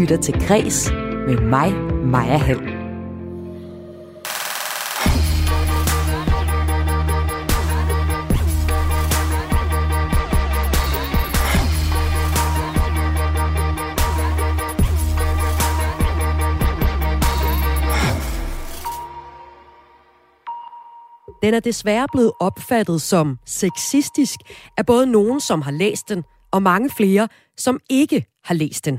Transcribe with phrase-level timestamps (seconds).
[0.00, 0.90] lytter til Græs
[1.26, 1.72] med mig,
[2.04, 2.60] Maja Hall.
[21.42, 24.40] Den er desværre blevet opfattet som sexistisk
[24.76, 28.98] af både nogen, som har læst den, og mange flere, som ikke har læst den.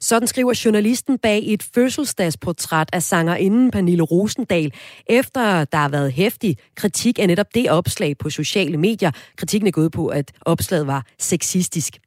[0.00, 4.72] Sådan skriver journalisten bag et fødselsdagsportræt af sangerinden Pernille Rosendal,
[5.06, 9.10] efter der har været hæftig kritik af netop det opslag på sociale medier.
[9.36, 11.98] Kritikken er gået på, at opslaget var sexistisk.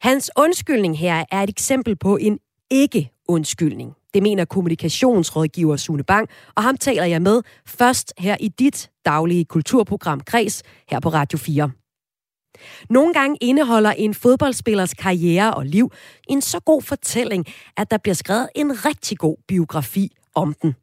[0.00, 2.38] Hans undskyldning her er et eksempel på en
[2.70, 3.92] ikke-undskyldning.
[4.14, 9.44] Det mener kommunikationsrådgiver Sune Bang, og ham taler jeg med først her i dit daglige
[9.44, 11.70] kulturprogram Kreds her på Radio 4.
[12.90, 15.92] Nogle gange indeholder en fodboldspillers karriere og liv
[16.28, 20.74] en så god fortælling, at der bliver skrevet en rigtig god biografi om den.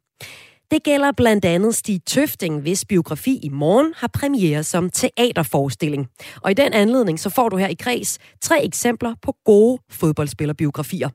[0.70, 6.06] Det gælder blandt andet Stig Tøfting, hvis biografi i morgen har premiere som teaterforestilling.
[6.42, 11.08] Og i den anledning så får du her i Kreds tre eksempler på gode fodboldspillerbiografier.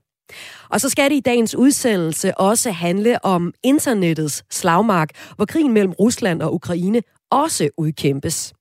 [0.69, 5.93] Og så skal det i dagens udsendelse også handle om internettets slagmark, hvor krigen mellem
[5.93, 8.53] Rusland og Ukraine også udkæmpes.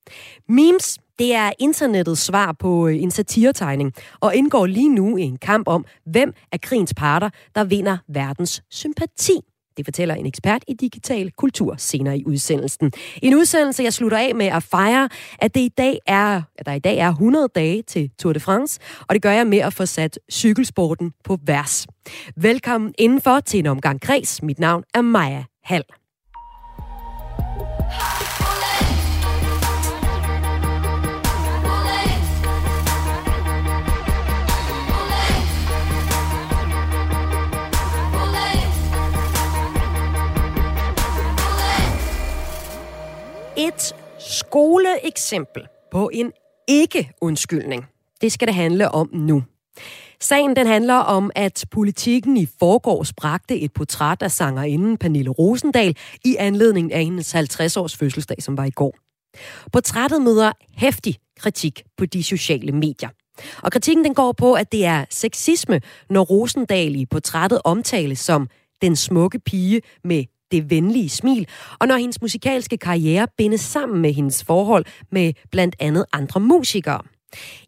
[0.49, 5.37] Memes, det er internettets svar på øh, en satiretegning, og indgår lige nu i en
[5.37, 9.41] kamp om, hvem af krigens parter, der vinder verdens sympati.
[9.77, 12.93] Det fortæller en ekspert i digital kultur senere i udsendelsen.
[13.23, 16.73] En udsendelse, jeg slutter af med at fejre, at, det i dag er, at der
[16.73, 19.73] i dag er 100 dage til Tour de France, og det gør jeg med at
[19.73, 21.87] få sat cykelsporten på vers.
[22.37, 24.43] Velkommen indenfor til en omgang kreds.
[24.43, 26.02] Mit navn er Maja Hall.
[43.63, 45.63] Et skoleeksempel
[45.93, 46.33] på en
[46.69, 47.87] ikke-undskyldning.
[48.21, 49.43] Det skal det handle om nu.
[50.21, 55.97] Sagen den handler om, at politikken i forgårs bragte et portræt af sangerinden Pernille Rosendal
[56.25, 58.97] i anledning af hendes 50-års fødselsdag, som var i går.
[59.73, 63.09] Portrættet møder hæftig kritik på de sociale medier.
[63.63, 65.81] Og kritikken den går på, at det er sexisme,
[66.11, 68.49] når Rosendal i portrættet omtales som
[68.83, 71.49] den smukke pige med det venlige smil,
[71.81, 77.03] og når hendes musikalske karriere bindes sammen med hendes forhold med blandt andet andre musikere.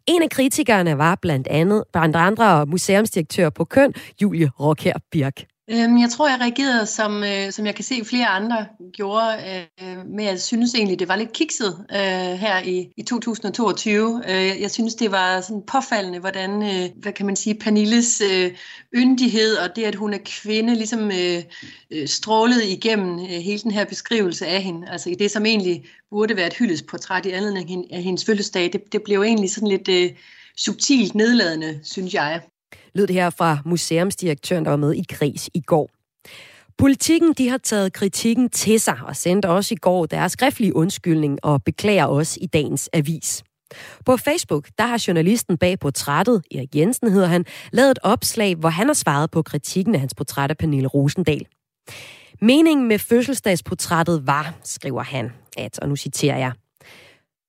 [0.07, 5.54] En af kritikerne var blandt andet blandt andre museumsdirektør på Køn, Julie Rockher Birk.
[5.69, 9.37] Øhm, jeg tror, jeg reagerede, som, øh, som jeg kan se flere andre gjorde,
[9.81, 14.21] øh, med at synes egentlig, det var lidt kikset øh, her i, i 2022.
[14.27, 18.51] Øh, jeg synes, det var sådan påfaldende, hvordan, øh, hvad kan man sige, Pernilles øh,
[18.95, 21.43] yndighed og det, at hun er kvinde, ligesom øh,
[21.91, 24.89] øh strålede igennem øh, hele den her beskrivelse af hende.
[24.89, 28.81] Altså i det, som egentlig burde være et hyldesportræt i anledning af hendes fødselsdag, det,
[28.91, 30.11] det blev egentlig sådan lidt øh,
[30.57, 32.41] subtilt nedladende, synes jeg
[32.95, 35.89] lød det her fra museumsdirektøren, der var med i Græs i går.
[36.77, 41.39] Politikken de har taget kritikken til sig og sendte også i går deres skriftlige undskyldning
[41.43, 43.43] og beklager os i dagens avis.
[44.05, 48.69] På Facebook, der har journalisten bag portrættet, Erik Jensen hedder han, lavet et opslag, hvor
[48.69, 51.45] han har svaret på kritikken af hans portræt af Pernille Rosendal.
[52.41, 56.51] Meningen med fødselsdagsportrættet var, skriver han, at, og nu citerer jeg,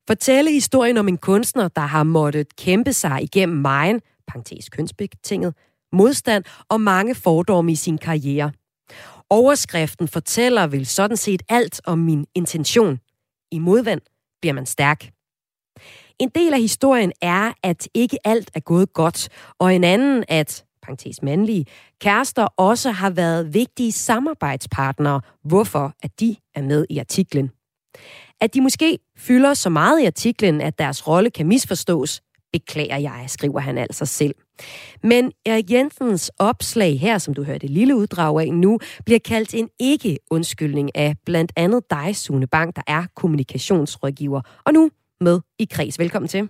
[0.09, 5.54] Fortælle historien om en kunstner, der har måttet kæmpe sig igennem megen parentes kønsbetinget,
[5.92, 8.53] modstand og mange fordomme i sin karriere.
[9.31, 13.00] Overskriften fortæller vel sådan set alt om min intention.
[13.50, 14.00] I modvand
[14.41, 15.10] bliver man stærk.
[16.19, 19.28] En del af historien er, at ikke alt er gået godt,
[19.59, 21.66] og en anden, at parentes mandlige,
[22.00, 27.50] kærester også har været vigtige samarbejdspartnere, hvorfor at de er med i artiklen.
[28.41, 32.22] At de måske fylder så meget i artiklen, at deres rolle kan misforstås,
[32.53, 34.35] beklager jeg, skriver han altså selv.
[35.03, 39.55] Men Erik Jensens opslag her, som du hørte et lille uddrag af nu, bliver kaldt
[39.55, 44.41] en ikke-undskyldning af blandt andet dig, Sune Bang, der er kommunikationsrådgiver.
[44.65, 45.99] Og nu med i kreds.
[45.99, 46.49] Velkommen til.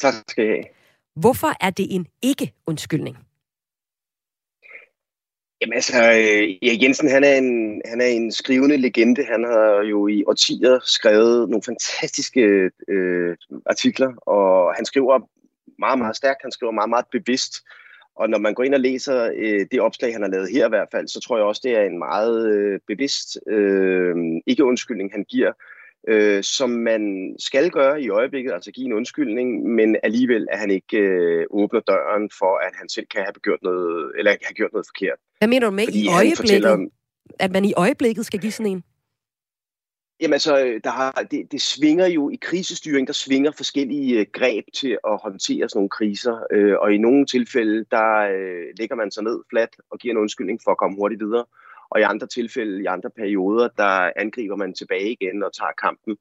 [0.00, 0.64] Tak skal I have.
[1.16, 3.16] Hvorfor er det en ikke-undskyldning?
[5.64, 9.24] Jamen altså, øh, Erik Jensen, han er, en, han er en skrivende legende.
[9.24, 15.20] Han har jo i årtier skrevet nogle fantastiske øh, artikler, og han skriver
[15.78, 16.42] meget, meget stærkt.
[16.42, 17.54] Han skriver meget, meget bevidst.
[18.16, 20.68] Og når man går ind og læser øh, det opslag, han har lavet her i
[20.68, 24.16] hvert fald, så tror jeg også, det er en meget øh, bevidst øh,
[24.46, 25.52] ikke-undskyldning, han giver
[26.08, 30.70] øh, som man skal gøre i øjeblikket, altså give en undskyldning, men alligevel at han
[30.70, 34.72] ikke øh, åbner døren for, at han selv kan have gjort noget, eller have gjort
[34.72, 35.18] noget forkert.
[35.44, 36.36] Hvad mener du med Fordi i øjeblikket?
[36.36, 36.86] Fortæller,
[37.38, 38.82] at man i øjeblikket skal give sådan en?
[40.20, 44.64] Jamen altså, der har, det, det svinger jo i krisestyring, der svinger forskellige øh, greb
[44.74, 49.10] til at håndtere sådan nogle kriser, øh, og i nogle tilfælde, der øh, lægger man
[49.10, 51.44] sig ned fladt og giver en undskyldning for at komme hurtigt videre,
[51.90, 56.16] og i andre tilfælde, i andre perioder, der angriber man tilbage igen og tager kampen.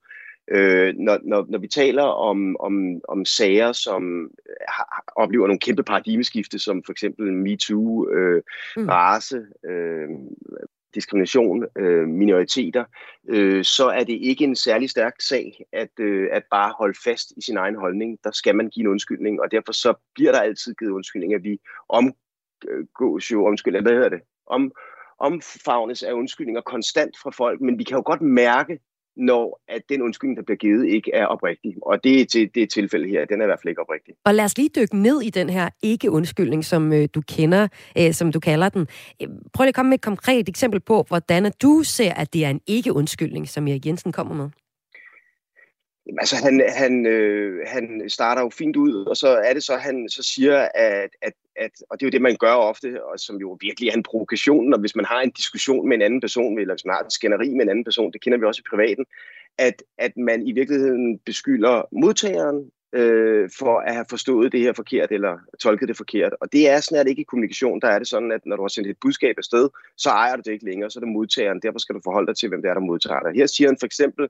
[0.52, 4.32] Øh, når, når, når vi taler om, om, om sager, som
[4.68, 8.44] har, oplever nogle kæmpe paradigmeskifte, som for eksempel MeToo, øh,
[8.78, 8.90] mm.
[8.90, 10.10] race, øh,
[10.96, 12.86] diskrimination, øh, minoriteter,
[13.30, 17.34] øh, så er det ikke en særlig stærk sag at, øh, at bare holde fast
[17.38, 18.20] i sin egen holdning.
[18.24, 21.44] Der skal man give en undskyldning, og derfor så bliver der altid givet undskyldning, at
[21.44, 21.60] vi
[21.90, 24.72] omgås jo, undskyld, hvad hedder det, om,
[25.20, 28.80] omfavnes af undskyldninger konstant fra folk, men vi kan jo godt mærke,
[29.18, 31.76] når at den undskyldning, der bliver givet, ikke er oprigtig.
[31.82, 34.14] Og det er til det tilfælde her, den er i hvert fald ikke oprigtig.
[34.26, 37.68] Og lad os lige dykke ned i den her ikke-undskyldning, som øh, du kender,
[38.00, 38.88] øh, som du kalder den.
[39.22, 42.46] Øh, prøv lige at komme med et konkret eksempel på, hvordan du ser, at det
[42.46, 44.50] er en ikke-undskyldning, som Erik Jensen kommer med.
[46.08, 49.76] Jamen, altså, han, han, øh, han starter jo fint ud, og så er det så,
[49.76, 53.20] han så siger, at, at, at, og det er jo det, man gør ofte, og
[53.20, 56.22] som jo virkelig er en provokation, og hvis man har en diskussion med en anden
[56.22, 58.62] person, eller hvis man har et skænderi med en anden person, det kender vi også
[58.66, 59.06] i privaten,
[59.58, 65.12] at, at man i virkeligheden beskylder modtageren øh, for at have forstået det her forkert,
[65.12, 66.34] eller tolket det forkert.
[66.42, 68.68] Og det er snart ikke i kommunikation, der er det sådan, at når du har
[68.68, 71.80] sendt et budskab afsted, så ejer du det ikke længere, så er det modtageren, derfor
[71.80, 73.32] skal du forholde dig til, hvem det er, der modtager dig.
[73.36, 74.28] Her siger han for eksempel,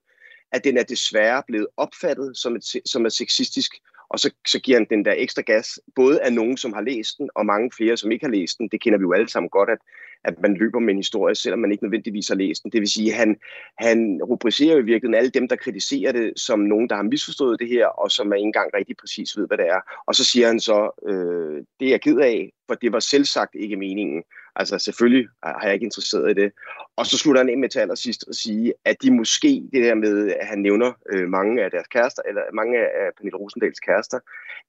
[0.51, 3.71] at den er desværre blevet opfattet som, et, som er sexistisk,
[4.09, 7.17] og så, så giver han den der ekstra gas, både af nogen, som har læst
[7.17, 8.67] den, og mange flere, som ikke har læst den.
[8.67, 9.77] Det kender vi jo alle sammen godt, at,
[10.23, 12.71] at man løber med en historie, selvom man ikke nødvendigvis har læst den.
[12.71, 13.37] Det vil sige, at han,
[13.77, 17.59] han rubricerer jo i virkeligheden alle dem, der kritiserer det, som nogen, der har misforstået
[17.59, 19.79] det her, og som er ikke engang rigtig præcis ved, hvad det er.
[20.07, 23.55] Og så siger han så, øh, det er jeg ked af, for det var selvsagt
[23.55, 24.23] ikke meningen.
[24.55, 26.51] Altså selvfølgelig har jeg ikke interesseret i det.
[26.95, 29.95] Og så slutter han ind med til allersidst at sige, at de måske, det der
[29.95, 34.19] med, at han nævner øh, mange af deres kærester, eller mange af Pernille Rosendals kærester,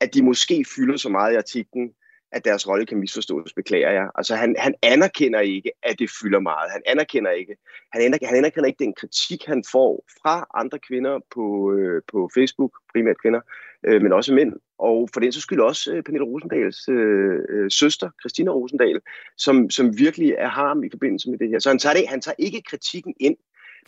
[0.00, 1.94] at de måske fylder så meget i artiklen,
[2.32, 4.08] at deres rolle kan misforstås, beklager jeg.
[4.14, 6.70] Altså han, han anerkender ikke, at det fylder meget.
[6.72, 7.56] Han anerkender ikke,
[7.92, 12.30] han anerkender, han anerkender ikke den kritik, han får fra andre kvinder på, øh, på
[12.34, 13.40] Facebook, primært kvinder,
[13.84, 17.70] øh, men også mænd, og for den så skyld også øh, Pernille Rosendals øh, øh,
[17.70, 19.00] søster, Christina Rosendal,
[19.36, 21.58] som, som virkelig er ham i forbindelse med det her.
[21.58, 23.36] Så han tager, det, han tager ikke kritikken ind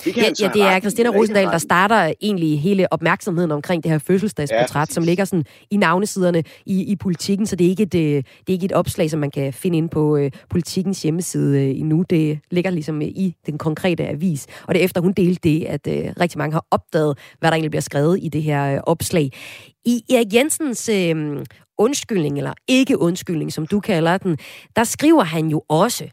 [0.05, 3.91] det kan ja, ja, det er Christina Rosendal, der starter egentlig hele opmærksomheden omkring det
[3.91, 7.83] her fødselsdagsportræt, ja, som ligger sådan i navnesiderne i, i politikken, så det er, ikke
[7.83, 11.03] et, øh, det er ikke et opslag, som man kan finde ind på uh, politikens
[11.03, 12.05] hjemmeside uh, endnu.
[12.11, 15.65] Det ligger ligesom uh, i den konkrete avis, og det er efter hun delte det,
[15.65, 18.81] at uh, rigtig mange har opdaget, hvad der egentlig bliver skrevet i det her uh,
[18.87, 19.31] opslag.
[19.85, 21.43] I Erik Jensens uh,
[21.79, 24.39] undskyldning, eller ikke undskyldning, som du kalder den,
[24.77, 26.05] der skriver han jo også,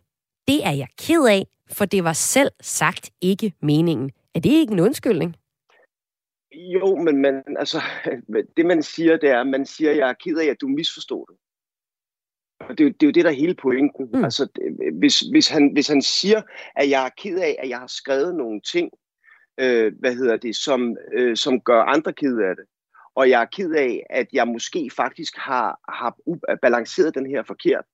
[0.48, 4.12] det er jeg ked af, for det var selv sagt ikke meningen.
[4.36, 5.36] Er det ikke en undskyldning?
[6.52, 7.82] Jo, men man, altså,
[8.58, 11.26] det man siger, det er, at man siger, jeg er ked af, at du misforstod
[11.30, 11.38] det.
[12.60, 14.10] Og det, det er jo det, der er hele pointen.
[14.14, 14.24] Mm.
[14.24, 14.48] Altså,
[15.00, 16.42] hvis, hvis, han, hvis han siger,
[16.76, 18.92] at jeg er ked af, at jeg har skrevet nogle ting,
[19.60, 22.66] øh, hvad hedder det, som, øh, som gør andre ked af det,
[23.16, 26.16] og jeg er ked af, at jeg måske faktisk har, har
[26.62, 27.86] balanceret den her forkert.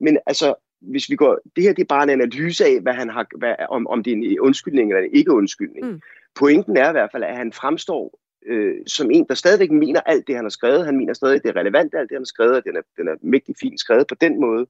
[0.00, 3.08] Men altså, hvis vi går, det her det er bare en analyse af, hvad han
[3.08, 5.86] har, hvad, om, om det er en undskyldning eller en ikke-undskyldning.
[5.86, 6.00] Mm.
[6.34, 10.26] Pointen er i hvert fald, at han fremstår øh, som en, der stadigvæk mener alt
[10.26, 10.86] det, han har skrevet.
[10.86, 12.82] Han mener stadig, at det er relevant alt det, han har skrevet, og den er,
[12.96, 14.66] den er mægtig fint skrevet på den måde.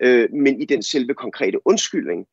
[0.00, 2.26] Øh, men i den selve konkrete undskyldning,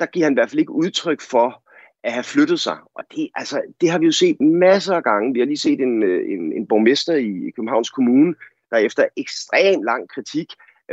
[0.00, 1.62] der giver han i hvert fald ikke udtryk for,
[2.04, 2.76] at have flyttet sig.
[2.94, 5.32] Og det, altså, det har vi jo set masser af gange.
[5.32, 8.34] Vi har lige set en, øh, en, en borgmester i Københavns Kommune,
[8.70, 10.46] der efter ekstrem lang kritik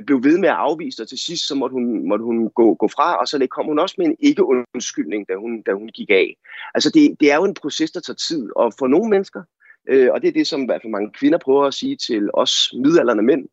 [0.06, 2.88] blev ved med at afvise, og til sidst så måtte hun, måtte hun gå, gå
[2.88, 6.36] fra, og så kom hun også med en ikke-undskyldning, da hun, da hun gik af.
[6.74, 9.44] Altså det, det er jo en proces, der tager tid, og for nogle mennesker,
[9.90, 12.30] øh, og det er det, som i hvert fald mange kvinder prøver at sige til
[12.34, 13.48] os midalderne mænd,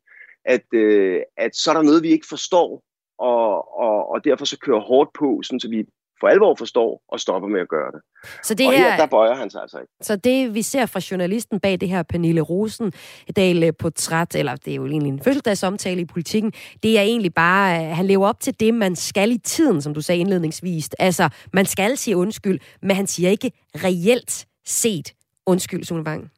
[0.44, 2.82] at, øh, at så er der noget, vi ikke forstår,
[3.18, 5.87] og, og, og derfor så kører hårdt på, sådan, så vi
[6.23, 8.00] for alvor forstår og stopper med at gøre det.
[8.43, 9.93] Så det og her, her, der bøjer han sig altså ikke.
[10.00, 14.76] Så det, vi ser fra journalisten bag det her Pernille Rosendal portræt, eller det er
[14.76, 16.52] jo egentlig en fødselsdagsomtale i politikken,
[16.83, 19.95] det er egentlig bare, at han lever op til det, man skal i tiden, som
[19.95, 20.88] du sagde indledningsvis.
[20.99, 25.14] Altså, man skal sige undskyld, men han siger ikke reelt set
[25.47, 26.31] undskyld, Sune Bang.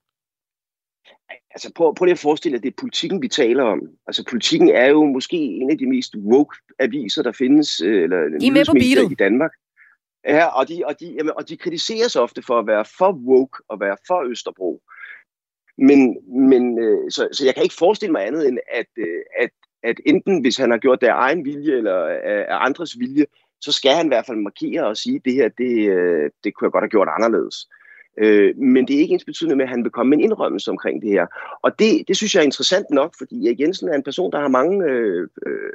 [1.54, 3.80] Altså prøv, prøv lige at forestille dig, at det er politikken, vi taler om.
[4.06, 8.18] Altså politikken er jo måske en af de mest woke aviser, der findes, øh, eller
[8.40, 9.50] I med på i Danmark.
[10.26, 13.62] Ja, og de, og, de, jamen, og de kritiseres ofte for at være for woke
[13.68, 14.82] og være for Østerbro.
[15.78, 19.50] Men, men øh, så, så jeg kan ikke forestille mig andet end, at, øh, at,
[19.82, 23.26] at enten hvis han har gjort det af egen vilje eller af, af andres vilje,
[23.60, 26.54] så skal han i hvert fald markere og sige, at det her, det, øh, det
[26.54, 27.68] kunne jeg godt have gjort anderledes.
[28.18, 30.70] Øh, men det er ikke ens betydende med, at han vil komme med en indrømmelse
[30.70, 31.26] omkring det her.
[31.62, 34.40] Og det, det synes jeg er interessant nok, fordi Erik Jensen er en person, der
[34.40, 35.72] har mange øh, øh,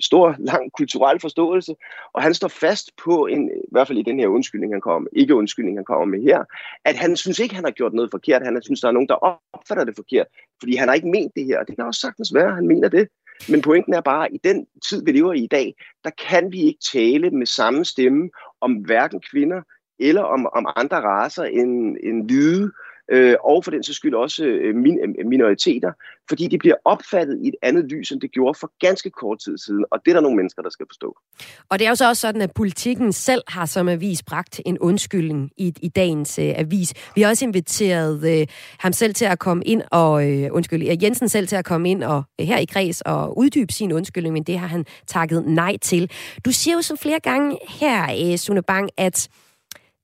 [0.00, 1.74] stor, lang kulturel forståelse,
[2.12, 5.08] og han står fast på, en, i hvert fald i den her undskyldning, han kommer
[5.12, 6.44] ikke undskyldning, han kommer med her,
[6.84, 8.42] at han synes ikke, han har gjort noget forkert.
[8.42, 10.26] Han synes, der er nogen, der opfatter det forkert,
[10.60, 11.58] fordi han har ikke ment det her.
[11.58, 13.08] Og det kan også sagtens være, at han mener det.
[13.48, 16.52] Men pointen er bare, at i den tid, vi lever i i dag, der kan
[16.52, 18.30] vi ikke tale med samme stemme
[18.60, 19.62] om hverken kvinder
[19.98, 22.72] eller om, om andre raser end, end hvide,
[23.10, 25.92] øh, og for den så skyld også øh, min, øh, minoriteter,
[26.28, 29.58] fordi de bliver opfattet i et andet lys, end det gjorde for ganske kort tid
[29.58, 31.16] siden, og det er der nogle mennesker, der skal forstå.
[31.68, 34.78] Og det er jo så også sådan, at politikken selv har som avis bragt en
[34.78, 36.94] undskyldning i, i dagens øh, avis.
[37.14, 38.46] Vi har også inviteret øh,
[38.78, 42.04] ham selv til at komme ind og, øh, undskyld, Jensen selv til at komme ind
[42.04, 45.76] og øh, her i kreds og uddybe sin undskyldning, men det har han takket nej
[45.76, 46.10] til.
[46.44, 49.28] Du siger jo så flere gange her, øh, Sune Bang, at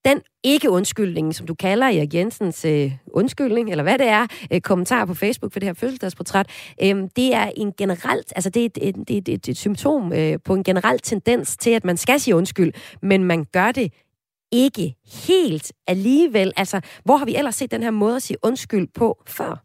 [0.07, 5.05] den ikke-undskyldning, som du kalder Erik Jensens øh, undskyldning, eller hvad det er, øh, kommentar
[5.05, 8.79] på Facebook for det her fødselsdagsportræt, øh, det er en generelt, altså det er et,
[8.83, 12.37] et, et, et, et symptom øh, på en generel tendens til, at man skal sige
[12.37, 12.73] undskyld,
[13.03, 13.93] men man gør det
[14.53, 14.95] ikke
[15.27, 16.53] helt alligevel.
[16.57, 19.63] Altså, hvor har vi ellers set den her måde at sige undskyld på før?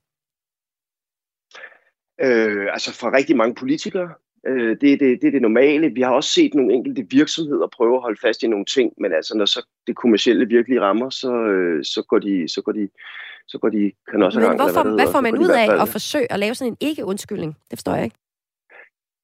[2.21, 4.09] Øh, altså fra rigtig mange politikere,
[4.47, 5.89] Øh, det, er det, det er det normale.
[5.89, 9.13] Vi har også set nogle enkelte virksomheder prøve at holde fast i nogle ting, men
[9.13, 12.89] altså når så det kommercielle virkelig rammer, så, øh, så går de, så går de,
[13.47, 16.31] så går de kan også Men hvorfor, hvad, hvad får man ud af at forsøge
[16.31, 17.57] at lave sådan en ikke-undskyldning?
[17.71, 18.15] Det forstår jeg ikke.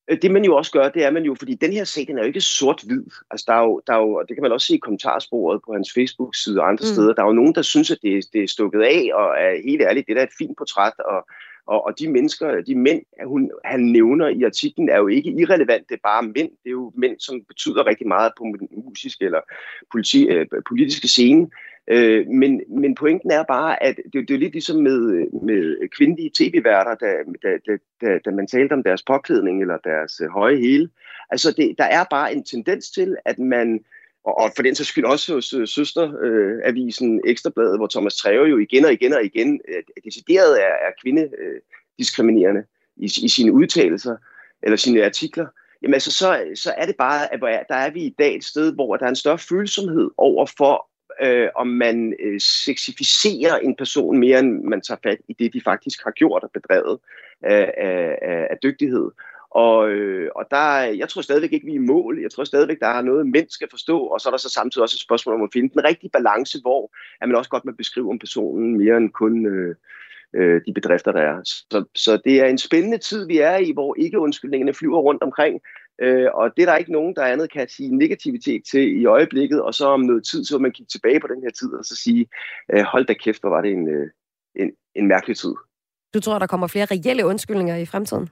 [0.08, 2.18] Øh, det man jo også gør, det er man jo, fordi den her sag, den
[2.18, 3.06] er jo ikke sort-hvid.
[3.32, 5.74] Altså der er jo, der er jo, det kan man også se i kommentarsporet på
[5.74, 6.94] hans Facebook-side og andre mm.
[6.94, 7.14] steder.
[7.14, 9.82] Der er jo nogen, der synes, at det, det er stukket af, og er helt
[9.82, 11.28] ærligt, det er da et fint portræt, og
[11.68, 15.90] og, og de mennesker, de mænd, hun, han nævner i artiklen, er jo ikke irrelevant.
[15.90, 16.52] Det er bare mænd.
[16.64, 19.42] Det er jo mænd, som betyder rigtig meget på den musiske eller
[19.92, 21.48] politi, øh, politiske scene.
[21.88, 26.32] Øh, men, men pointen er bare, at det, det er lidt ligesom med, med kvindelige
[26.38, 30.58] tv-værter, da, da, da, da, da man talte om deres påklædning eller deres øh, høje
[30.58, 30.90] hele.
[31.30, 33.80] Altså, det, der er bare en tendens til, at man
[34.28, 38.46] og, og for den sags skyld også hos øh, søsteravisen øh, Ekstrabladet, hvor Thomas Treve
[38.46, 43.52] jo igen og igen og igen øh, decideret er, er kvindediskriminerende øh, i, i sine
[43.52, 44.16] udtalelser
[44.64, 45.48] eller sine artikler.
[45.82, 48.74] Jamen altså, så, så er det bare, at der er vi i dag et sted,
[48.74, 50.88] hvor der er en større følsomhed over for,
[51.22, 55.62] øh, om man øh, sexificerer en person mere, end man tager fat i det, de
[55.62, 57.00] faktisk har gjort og bedrevet
[57.46, 59.12] øh, af, af, af dygtighed.
[59.52, 62.22] Og, øh, og der, jeg tror stadigvæk ikke, vi er i mål.
[62.22, 64.84] Jeg tror stadigvæk, der er noget, mænd skal forstå, og så er der så samtidig
[64.84, 67.72] også et spørgsmål om at finde den rigtige balance, hvor at man også godt må
[67.72, 69.76] beskrive om personen mere end kun øh,
[70.34, 71.42] øh, de bedrifter, der er.
[71.44, 75.24] Så, så det er en spændende tid, vi er i, hvor ikke undskyldningerne flyver rundt
[75.24, 75.62] omkring,
[76.02, 79.62] øh, og det er der ikke nogen, der andet kan sige negativitet til i øjeblikket,
[79.62, 81.96] og så om noget tid, så man kigge tilbage på den her tid og så
[81.96, 82.28] sige,
[82.74, 84.10] øh, hold da kæft, hvor var det en, øh,
[84.56, 85.54] en, en mærkelig tid.
[86.14, 88.30] Du tror, der kommer flere reelle undskyldninger i fremtiden?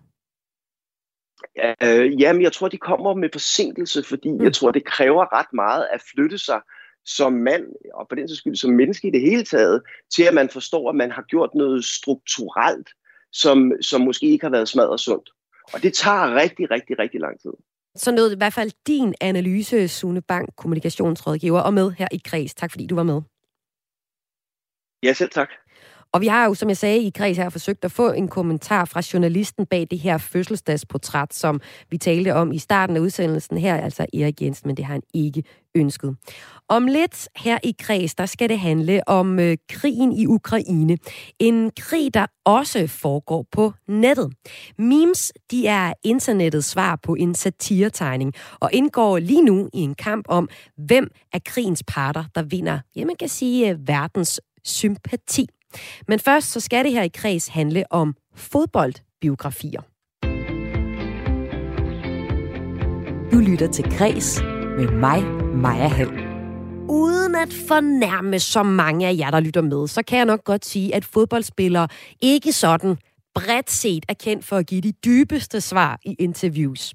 [1.83, 4.43] Øh, jamen, jeg tror, de kommer med forsinkelse, fordi mm.
[4.43, 6.61] jeg tror, det kræver ret meget at flytte sig
[7.05, 9.81] som mand, og på den skyld som menneske i det hele taget,
[10.15, 12.89] til at man forstår, at man har gjort noget strukturelt,
[13.31, 15.29] som, som måske ikke har været smadret sundt.
[15.73, 17.51] Og det tager rigtig, rigtig, rigtig lang tid.
[17.95, 22.53] Så nåede i hvert fald din analyse, Sune Bank, kommunikationsrådgiver, og med her i Kreds.
[22.53, 23.21] Tak fordi du var med.
[25.03, 25.49] Ja, selv tak.
[26.15, 28.86] Og vi har jo, som jeg sagde i kreds her, forsøgt at få en kommentar
[28.86, 33.75] fra journalisten bag det her fødselsdagsportræt, som vi talte om i starten af udsendelsen her,
[33.75, 35.43] altså Erik Jensen, men det har han ikke
[35.75, 36.15] ønsket.
[36.69, 40.98] Om lidt her i kreds, der skal det handle om øh, krigen i Ukraine.
[41.39, 44.34] En krig, der også foregår på nettet.
[44.77, 50.25] Memes, de er internettets svar på en satiretegning, og indgår lige nu i en kamp
[50.29, 55.48] om, hvem er krigens parter, der vinder, ja, man kan sige, øh, verdens sympati.
[56.08, 59.82] Men først så skal det her i kreds handle om fodboldbiografier.
[63.32, 64.41] Du lytter til Græs
[64.77, 65.24] med mig,
[65.55, 66.36] Maja Hall.
[66.89, 70.65] Uden at fornærme så mange af jer, der lytter med, så kan jeg nok godt
[70.65, 71.88] sige, at fodboldspillere
[72.22, 72.98] ikke sådan
[73.36, 76.94] bredt set er kendt for at give de dybeste svar i interviews.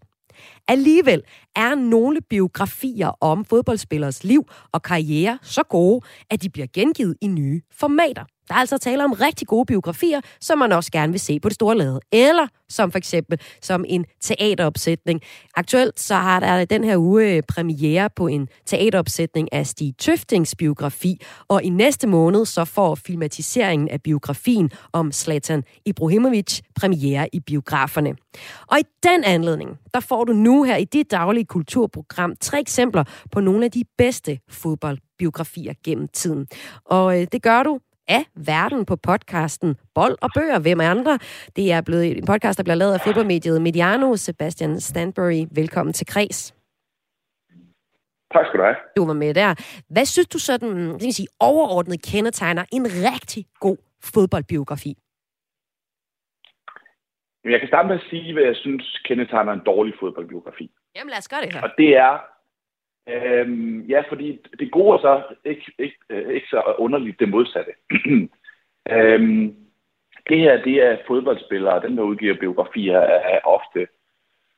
[0.68, 1.22] Alligevel
[1.56, 6.00] er nogle biografier om fodboldspillers liv og karriere så gode,
[6.30, 8.24] at de bliver gengivet i nye formater.
[8.50, 11.48] Der er altså tale om rigtig gode biografier, som man også gerne vil se på
[11.48, 12.00] det store lade.
[12.12, 15.20] Eller som for eksempel som en teateropsætning.
[15.56, 20.54] Aktuelt så har der den her uge øh, premiere på en teateropsætning af Stig Tøftings
[20.54, 27.40] biografi, og i næste måned så får filmatiseringen af biografien om Zlatan Ibrahimovic premiere i
[27.40, 28.14] biograferne.
[28.66, 33.04] Og i den anledning, der får du nu her i dit daglige kulturprogram tre eksempler
[33.32, 36.46] på nogle af de bedste fodboldbiografier gennem tiden.
[36.84, 40.58] Og øh, det gør du af verden på podcasten Bold og Bøger.
[40.58, 41.18] Hvem er andre?
[41.56, 44.16] Det er blevet en podcast, der bliver lavet af fodboldmediet Mediano.
[44.16, 46.54] Sebastian Stanbury, velkommen til Kres.
[48.34, 48.76] Tak skal du have.
[48.96, 49.54] Du var med der.
[49.88, 54.96] Hvad synes du sådan, det kan sige, overordnet kendetegner en rigtig god fodboldbiografi?
[57.50, 60.70] Jeg kan starte med at sige, hvad jeg synes kendetegner en dårlig fodboldbiografi.
[60.96, 61.62] Jamen lad os gøre det her.
[61.62, 62.18] Og det er,
[63.08, 67.72] Øhm, ja, fordi det gode er så ikke, ikke, øh, ikke så underligt det modsatte.
[68.92, 69.56] øhm,
[70.28, 73.86] det her, det er fodboldspillere, den der udgiver biografier, er ofte,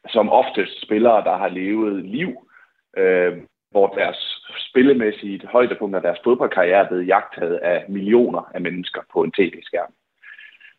[0.08, 2.48] som oftest spillere, der har levet liv,
[2.96, 3.36] øh,
[3.70, 9.22] hvor deres spillemæssige højdepunkt af deres fodboldkarriere er blevet jagtet af millioner af mennesker på
[9.22, 9.92] en tv-skærm.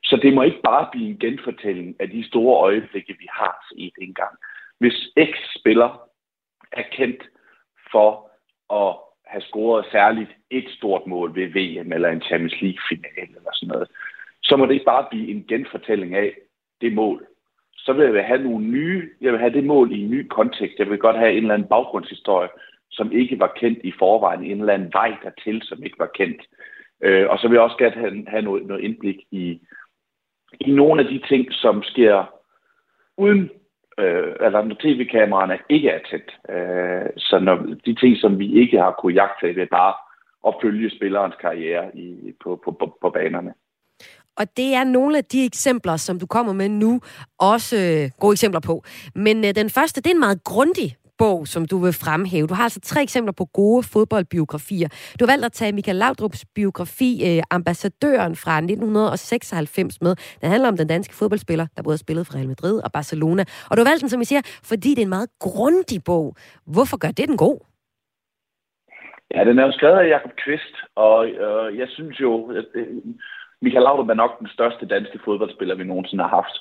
[0.03, 3.93] Så det må ikke bare blive en genfortælling af de store øjeblikke, vi har set
[4.01, 4.37] engang.
[4.79, 6.09] Hvis X-spiller
[6.71, 7.23] er kendt
[7.91, 8.31] for
[8.81, 8.95] at
[9.25, 13.87] have scoret særligt et stort mål ved VM eller en Champions League-finale eller sådan noget,
[14.43, 16.33] så må det ikke bare blive en genfortælling af
[16.81, 17.25] det mål.
[17.77, 20.79] Så vil jeg have nogle nye, jeg vil have det mål i en ny kontekst.
[20.79, 22.49] Jeg vil godt have en eller anden baggrundshistorie,
[22.91, 26.41] som ikke var kendt i forvejen, en eller anden vej dertil, som ikke var kendt.
[27.01, 29.61] Øh, og så vil jeg også gerne have, have noget, noget indblik i,
[30.59, 32.33] i nogle af de ting, som sker
[33.17, 33.49] uden
[33.99, 36.55] øh, eller når tv-kameraerne ikke er tæt.
[36.55, 37.55] Øh, så når
[37.85, 39.93] de ting, som vi ikke har kunne jagte, ved bare
[40.47, 43.53] at følge spillerens karriere i, på, på, på, på banerne.
[44.37, 47.01] Og det er nogle af de eksempler, som du kommer med nu,
[47.39, 48.83] også øh, gode eksempler på.
[49.15, 50.95] Men øh, den første, det er en meget grundig
[51.25, 52.47] bog, som du vil fremhæve.
[52.51, 54.89] Du har altså tre eksempler på gode fodboldbiografier.
[55.17, 60.13] Du har valgt at tage Michael Laudrups biografi, eh, Ambassadøren fra 1996 med.
[60.41, 63.43] Den handler om den danske fodboldspiller, der både har spillet for Real Madrid og Barcelona.
[63.69, 66.27] Og du har valgt den, som I siger, fordi det er en meget grundig bog.
[66.75, 67.57] Hvorfor gør det den god?
[69.35, 72.87] Ja, den er jo skrevet af Jakob Kvist, og øh, jeg synes jo, at øh,
[73.61, 76.55] Michael Laudrup er nok den største danske fodboldspiller, vi nogensinde har haft.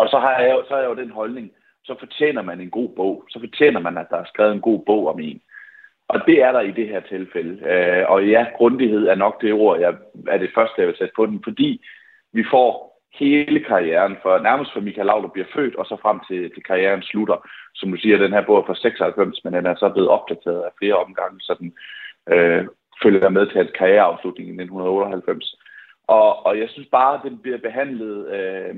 [0.00, 1.46] Og så har jeg så har jeg jo den holdning,
[1.86, 3.24] så fortjener man en god bog.
[3.28, 5.40] Så fortjener man, at der er skrevet en god bog om en.
[6.08, 7.54] Og det er der i det her tilfælde.
[7.72, 9.94] Øh, og ja, grundighed er nok det ord, jeg
[10.28, 11.84] er det første, jeg vil sætte på den, fordi
[12.32, 16.54] vi får hele karrieren, for nærmest fra Michael Laudrup bliver født, og så frem til,
[16.54, 17.48] til karrieren slutter.
[17.74, 20.62] Som du siger, den her bog er fra 96, men den er så blevet opdateret
[20.62, 21.74] af flere omgange, så den
[22.32, 22.64] øh,
[23.02, 25.56] følger med til hans karriereafslutning i 1998.
[26.06, 28.74] Og, og jeg synes bare, at den bliver behandlet øh,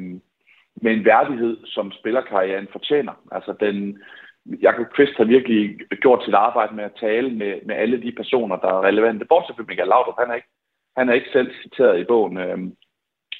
[0.83, 3.13] med en værdighed, som spillerkarrieren fortjener.
[3.33, 4.03] Altså den,
[4.63, 8.57] Jakob Kvist har virkelig gjort sit arbejde med at tale med, med alle de personer,
[8.57, 9.25] der er relevante.
[9.25, 10.49] Bortset fra Michael Laudrup, han er ikke,
[10.97, 12.59] han er ikke selv citeret i bogen øh,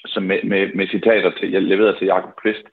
[0.05, 2.67] som med, med, med citater til, jeg leverede til Jakob Kvist.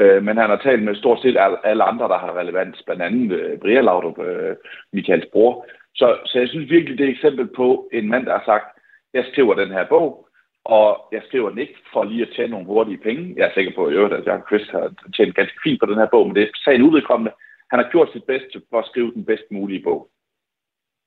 [0.00, 3.02] Øh, men han har talt med stort set alle, alle andre, der har relevans, blandt
[3.02, 4.56] andet øh, Bria Laudrup, øh,
[4.92, 5.66] Michaels bror.
[5.94, 8.78] Så, så jeg synes virkelig, det er et eksempel på en mand, der har sagt,
[9.14, 10.28] jeg skriver den her bog,
[10.64, 13.34] og jeg skriver den ikke for lige at tjene nogle hurtige penge.
[13.36, 16.26] Jeg er sikker på, at Jacob Chris har tjent ganske fint på den her bog,
[16.26, 17.32] men det er sagen udkommende.
[17.70, 20.08] Han har gjort sit bedste for at skrive den bedst mulige bog.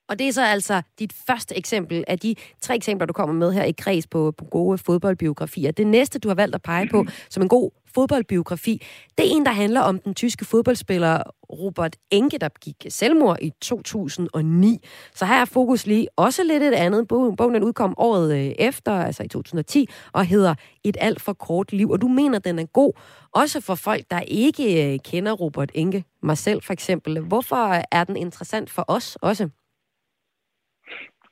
[0.09, 3.53] Og det er så altså dit første eksempel af de tre eksempler, du kommer med
[3.53, 5.71] her i kreds på, på gode fodboldbiografier.
[5.71, 8.81] Det næste, du har valgt at pege på som en god fodboldbiografi,
[9.17, 13.51] det er en, der handler om den tyske fodboldspiller Robert Enke, der gik selvmord i
[13.61, 14.79] 2009.
[15.15, 17.07] Så her er fokus lige også lidt et andet.
[17.07, 21.73] Bogen den udkom året øh, efter, altså i 2010, og hedder Et alt for kort
[21.73, 21.89] liv.
[21.89, 22.93] Og du mener, den er god,
[23.31, 26.03] også for folk, der ikke øh, kender Robert Enke.
[26.23, 27.19] Mig selv for eksempel.
[27.19, 29.49] Hvorfor er den interessant for os også?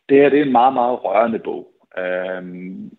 [0.09, 1.67] Det her det er en meget, meget rørende bog.
[1.97, 2.91] Øhm,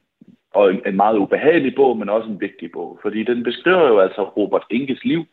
[0.54, 2.98] og en, en meget ubehagelig bog, men også en vigtig bog.
[3.02, 5.24] Fordi den beskriver jo altså Robert Inkes liv,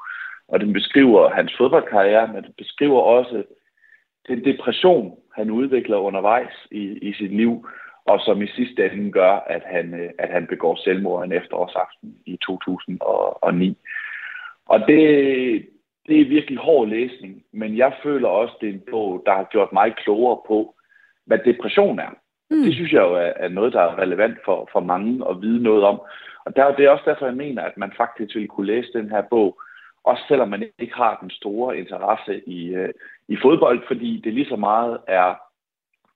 [0.48, 3.44] og den beskriver hans fodboldkarriere, men den beskriver også
[4.28, 7.68] den depression, han udvikler undervejs i, i sit liv,
[8.06, 12.38] og som i sidste ende gør, at han, at han begår selvmord en efterårsaften i
[12.38, 13.78] 2009.
[14.66, 15.00] Og det,
[16.08, 19.48] det er virkelig hård læsning, men jeg føler også, det er en bog, der har
[19.52, 20.76] gjort mig klogere på,
[21.26, 22.10] hvad depression er.
[22.50, 22.64] Mm.
[22.64, 25.64] Det synes jeg jo er, er noget, der er relevant for, for mange at vide
[25.64, 26.02] noget om.
[26.46, 29.10] Og der, det er også derfor, jeg mener, at man faktisk vil kunne læse den
[29.10, 29.62] her bog
[30.04, 32.94] Også selvom man ikke har den store interesse i, øh,
[33.28, 35.36] i fodbold, fordi det lige så meget er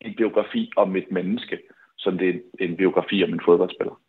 [0.01, 1.59] en biografi om et menneske,
[1.97, 3.99] som det er en biografi om en fodboldspiller.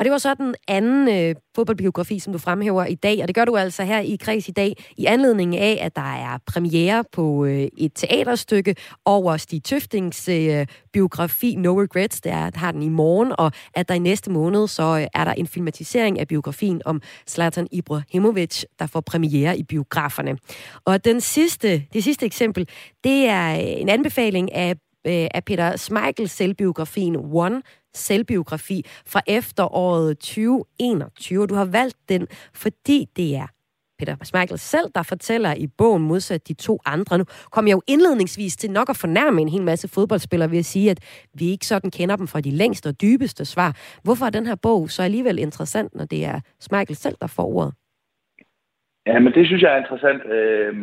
[0.00, 3.34] Og det var så den anden øh, fodboldbiografi, som du fremhæver i dag, og det
[3.34, 7.04] gør du altså her i Kreds i dag, i anledning af, at der er premiere
[7.12, 12.82] på øh, et teaterstykke over Stig Tøftings øh, biografi No Regrets, det er, har den
[12.82, 16.28] i morgen, og at der i næste måned, så øh, er der en filmatisering af
[16.28, 20.38] biografien om Zlatan Ibrahimovic, der får premiere i biograferne.
[20.84, 22.68] Og den sidste, det sidste eksempel,
[23.04, 27.62] det er en anbefaling af øh, af Peter Smeichels selvbiografien One,
[27.94, 31.46] selvbiografi fra efteråret 2021.
[31.46, 33.46] Du har valgt den, fordi det er
[34.00, 37.18] Peter Schmeichel selv, der fortæller i bogen modsat de to andre.
[37.18, 40.64] Nu kom jeg jo indledningsvis til nok at fornærme en hel masse fodboldspillere ved at
[40.64, 41.00] sige, at
[41.34, 43.76] vi ikke sådan kender dem fra de længste og dybeste svar.
[44.04, 47.46] Hvorfor er den her bog så alligevel interessant, når det er Schmeichel selv, der får
[47.46, 47.74] ordet?
[49.06, 50.22] Ja, men det synes jeg er interessant.
[50.26, 50.74] Øh,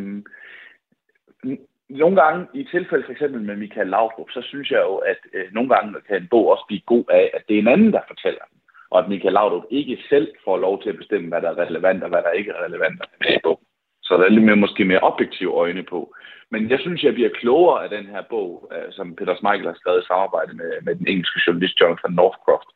[1.89, 5.45] nogle gange, i tilfælde for eksempel med Michael Laudrup, så synes jeg jo, at øh,
[5.54, 8.02] nogle gange kan en bog også blive god af, at det er en anden, der
[8.08, 8.60] fortæller den.
[8.89, 12.04] Og at Michael Laudrup ikke selv får lov til at bestemme, hvad der er relevant
[12.04, 13.65] og hvad der ikke er relevant i bogen.
[14.04, 16.15] Så der er lidt mere, måske mere objektive øjne på.
[16.52, 19.76] Men jeg synes, jeg bliver klogere af den her bog, øh, som Peter Smeichel har
[19.76, 22.69] skrevet i samarbejde med, med den engelske journalist Jonathan Northcroft.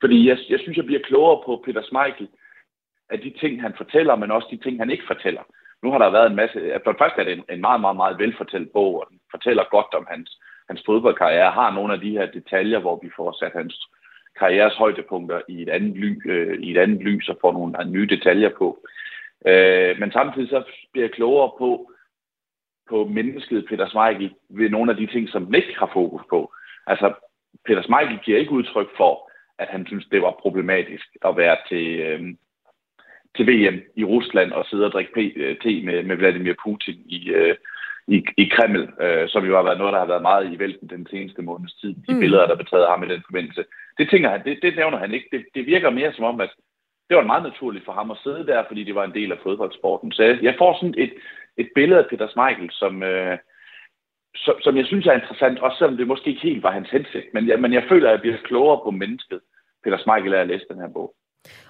[0.00, 2.28] Fordi jeg, jeg synes, jeg bliver klogere på Peter Smeichel,
[3.10, 5.42] af de ting, han fortæller, men også de ting, han ikke fortæller
[5.82, 6.80] nu har der været en masse...
[6.84, 9.64] For det første er det en, en meget, meget, meget velfortalt bog, og den fortæller
[9.70, 11.50] godt om hans, hans fodboldkarriere.
[11.50, 13.88] Har nogle af de her detaljer, hvor vi får sat hans
[14.38, 18.06] karrieres højdepunkter i et andet, ly, øh, i et andet lys og får nogle nye
[18.06, 18.78] detaljer på.
[19.46, 21.90] Øh, men samtidig så bliver jeg klogere på,
[22.88, 26.52] på mennesket Peter Smeichel ved nogle af de ting, som den har fokus på.
[26.86, 27.14] Altså,
[27.66, 32.00] Peter Smeichel giver ikke udtryk for, at han synes, det var problematisk at være til,
[32.00, 32.20] øh,
[33.36, 37.30] til VM i Rusland og sidde og drikke øh, te med, med Vladimir Putin i,
[37.30, 37.56] øh,
[38.08, 40.88] i, i Kreml, øh, som jo har været noget, der har været meget i vælten
[40.88, 41.94] den seneste måneds tid.
[42.06, 42.20] De mm.
[42.20, 43.64] billeder, der betaget ham i den forbindelse.
[43.98, 45.28] Det tænker han, det, det nævner han ikke.
[45.32, 46.50] Det, det virker mere som om, at
[47.08, 49.38] det var meget naturligt for ham at sidde der, fordi det var en del af
[49.42, 50.12] fodboldsporten.
[50.12, 51.12] Så jeg, jeg får sådan et,
[51.56, 53.38] et billede af Peter Smeichel, som, øh,
[54.36, 57.34] som, som jeg synes er interessant, også selvom det måske ikke helt var hans hensigt.
[57.34, 59.40] Men, ja, men jeg føler, at jeg bliver klogere på mennesket,
[59.84, 61.14] Peter Smeichel, er at læse den her bog.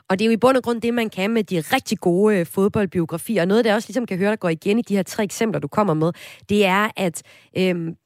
[0.09, 2.37] Og det er jo i bund og grund det, man kan med de rigtig gode
[2.37, 3.43] øh, fodboldbiografier.
[3.43, 5.61] Og noget, der også ligesom kan høre, der går igen i de her tre eksempler,
[5.61, 6.13] du kommer med,
[6.49, 7.23] det er, at
[7.59, 7.97] øhm,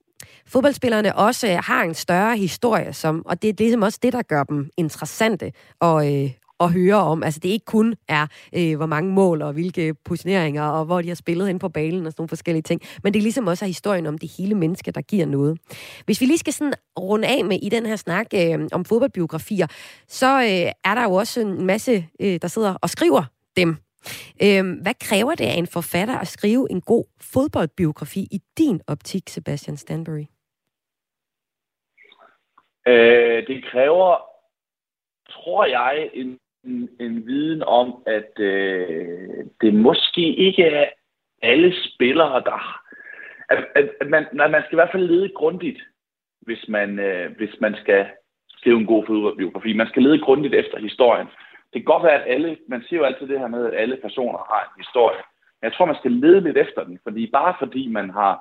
[0.46, 4.44] fodboldspillerne også har en større historie, som, og det er ligesom også det, der gør
[4.44, 7.22] dem interessante og, øh, at høre om.
[7.22, 11.08] Altså det ikke kun er, øh, hvor mange mål og hvilke positioneringer, og hvor de
[11.08, 13.64] har spillet hen på banen og sådan nogle forskellige ting, men det er ligesom også
[13.64, 15.58] er historien om det hele menneske, der giver noget.
[16.04, 19.66] Hvis vi lige skal sådan runde af med i den her snak øh, om fodboldbiografier,
[20.08, 23.22] så øh, er der jo også en masse, øh, der sidder og skriver
[23.56, 23.76] dem.
[24.42, 29.28] Øh, hvad kræver det af en forfatter at skrive en god fodboldbiografi i din optik,
[29.28, 30.26] Sebastian Stanbury?
[32.86, 34.16] Øh, det kræver,
[35.30, 40.86] tror jeg, en en, en viden om, at øh, det måske ikke er
[41.42, 42.82] alle spillere, der...
[43.48, 45.80] At, at, at man, at man skal i hvert fald lede grundigt,
[46.40, 48.06] hvis man, øh, hvis man skal
[48.58, 49.72] skrive en god fodboldbiografi.
[49.72, 51.26] Man skal lede grundigt efter historien.
[51.72, 52.56] Det kan godt være, at alle...
[52.68, 55.20] Man siger jo altid det her med, at alle personer har en historie.
[55.56, 58.34] Men jeg tror, man skal lede lidt efter den, fordi bare fordi man har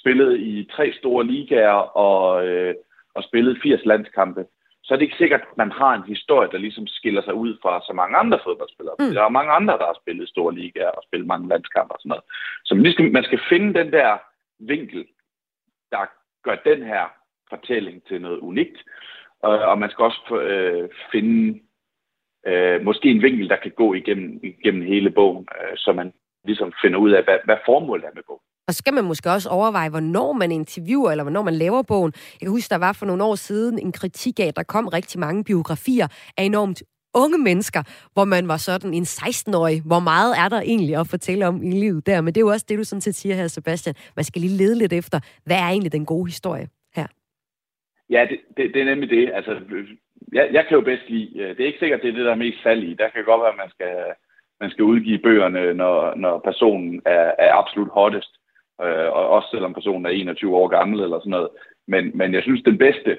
[0.00, 2.74] spillet i tre store ligaer og, øh,
[3.14, 4.44] og spillet 80 landskampe,
[4.86, 7.58] så er det ikke sikkert, at man har en historie, der ligesom skiller sig ud
[7.62, 8.94] fra så mange andre fodboldspillere.
[8.98, 9.14] Mm.
[9.14, 12.08] Der er mange andre, der har spillet store ligaer og spillet mange landskampe og sådan
[12.08, 12.24] noget.
[12.64, 14.18] Så man skal, man skal finde den der
[14.58, 15.06] vinkel,
[15.92, 16.02] der
[16.42, 17.04] gør den her
[17.50, 18.78] fortælling til noget unikt.
[19.42, 21.60] Og, og man skal også øh, finde
[22.46, 26.12] øh, måske en vinkel, der kan gå igennem, igennem hele bogen, øh, så man
[26.44, 28.45] ligesom finder ud af, hvad, hvad formålet er med bogen.
[28.68, 32.12] Og så skal man måske også overveje, hvornår man interviewer, eller hvornår man laver bogen.
[32.32, 34.88] Jeg kan huske, der var for nogle år siden en kritik af, at der kom
[34.88, 36.82] rigtig mange biografier af enormt
[37.14, 37.82] unge mennesker,
[38.14, 39.82] hvor man var sådan en 16-årig.
[39.90, 42.20] Hvor meget er der egentlig at fortælle om i livet der?
[42.20, 43.94] Men det er jo også det, du sådan set siger her, Sebastian.
[44.16, 47.06] Man skal lige lede lidt efter, hvad er egentlig den gode historie her?
[48.10, 49.30] Ja, det, det, det er nemlig det.
[49.34, 49.52] Altså,
[50.32, 52.32] jeg, jeg kan jo bedst lide, øh, det er ikke sikkert, det er det, der
[52.32, 52.94] er mest salg i.
[52.94, 53.94] Der kan godt være, at man skal,
[54.60, 58.32] man skal udgive bøgerne, når, når personen er, er absolut hottest
[58.84, 61.48] øh, og også selvom personen er 21 år gammel eller sådan noget.
[61.86, 63.18] Men, men jeg synes, den bedste,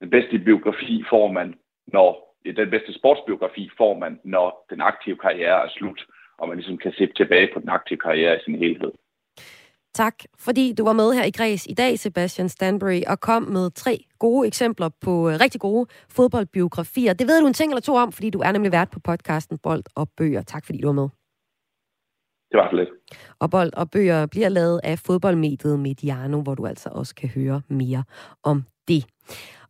[0.00, 1.54] den bedste biografi får man,
[1.86, 6.00] når den bedste sportsbiografi får man, når den aktive karriere er slut,
[6.38, 8.92] og man ligesom kan se tilbage på den aktive karriere i sin helhed.
[9.94, 13.70] Tak, fordi du var med her i Græs i dag, Sebastian Stanbury, og kom med
[13.70, 17.12] tre gode eksempler på øh, rigtig gode fodboldbiografier.
[17.12, 19.58] Det ved du en ting eller to om, fordi du er nemlig vært på podcasten
[19.58, 20.42] Bold og Bøger.
[20.42, 21.08] Tak fordi du var med
[22.50, 22.88] det var så lidt.
[23.38, 27.62] Og bold og bøger bliver lavet af fodboldmediet Mediano, hvor du altså også kan høre
[27.68, 28.04] mere
[28.42, 29.06] om det.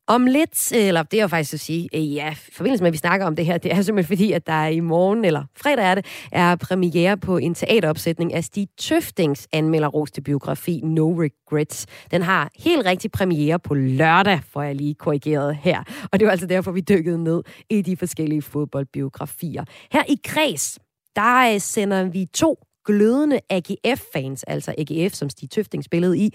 [0.08, 2.92] Om lidt, eller det er jo faktisk at sige, øh, ja, i forbindelse med, at
[2.92, 5.90] vi snakker om det her, det er simpelthen fordi, at der i morgen, eller fredag
[5.90, 11.86] er det, er premiere på en teateropsætning af Stig Tøftings anmelderroste biografi No Regrets.
[12.10, 15.82] Den har helt rigtig premiere på lørdag, får jeg lige korrigeret her.
[16.12, 19.64] Og det var altså derfor, vi dykkede ned i de forskellige fodboldbiografier.
[19.92, 20.78] Her i Kreds,
[21.16, 26.34] der øh, sender vi to glødende AGF-fans, altså AGF, som Stig Tøfting spillede i,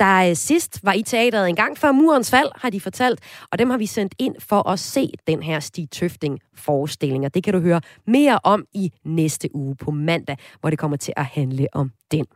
[0.00, 3.20] der øh, sidst var i teateret en gang før murens fald, har de fortalt,
[3.52, 7.44] og dem har vi sendt ind for at se den her Stig Tøfting-forestilling, og det
[7.44, 11.24] kan du høre mere om i næste uge på mandag, hvor det kommer til at
[11.24, 12.26] handle om den.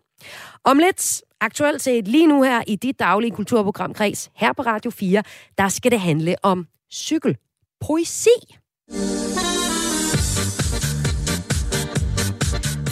[0.65, 4.91] Om lidt, aktuelt set lige nu her i dit daglige kulturprogram Kreds, her på Radio
[4.91, 5.23] 4,
[5.59, 8.31] der skal det handle om cykelpoesi.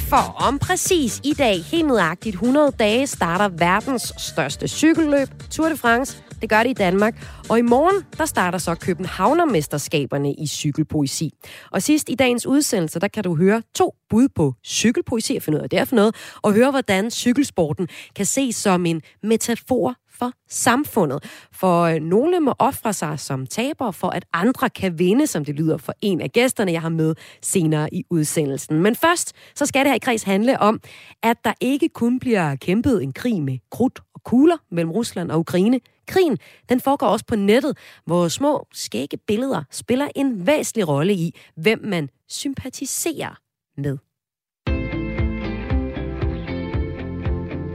[0.08, 5.76] For om præcis i dag, helt nøjagtigt 100 dage, starter verdens største cykelløb, Tour de
[5.76, 6.22] France.
[6.40, 7.26] Det gør det i Danmark.
[7.48, 11.32] Og i morgen, der starter så Københavnermesterskaberne i cykelpoesi.
[11.70, 15.58] Og sidst i dagens udsendelse, der kan du høre to bud på cykelpoesi, og finde
[15.58, 19.94] ud af det er for noget, og høre, hvordan cykelsporten kan ses som en metafor
[20.18, 21.24] for samfundet.
[21.52, 25.54] For øh, nogle må ofre sig som taber, for at andre kan vinde, som det
[25.54, 28.82] lyder for en af gæsterne, jeg har med senere i udsendelsen.
[28.82, 30.80] Men først, så skal det her i kreds handle om,
[31.22, 35.38] at der ikke kun bliver kæmpet en krig med krudt og kugler mellem Rusland og
[35.38, 35.80] Ukraine.
[36.06, 41.38] Krigen, den foregår også på nettet, hvor små, skægge billeder spiller en væsentlig rolle i,
[41.56, 43.38] hvem man sympatiserer
[43.76, 43.98] med.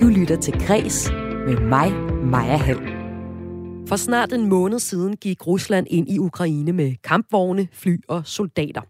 [0.02, 2.80] Du lytter til Græs med mig, Maja Hall.
[3.88, 8.82] For snart en måned siden gik Rusland ind i Ukraine med kampvogne, fly og soldater.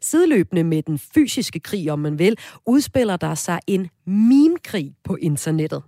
[0.00, 2.36] Sideløbende med den fysiske krig, om man vil,
[2.66, 5.82] udspiller der sig en meme-krig på internettet.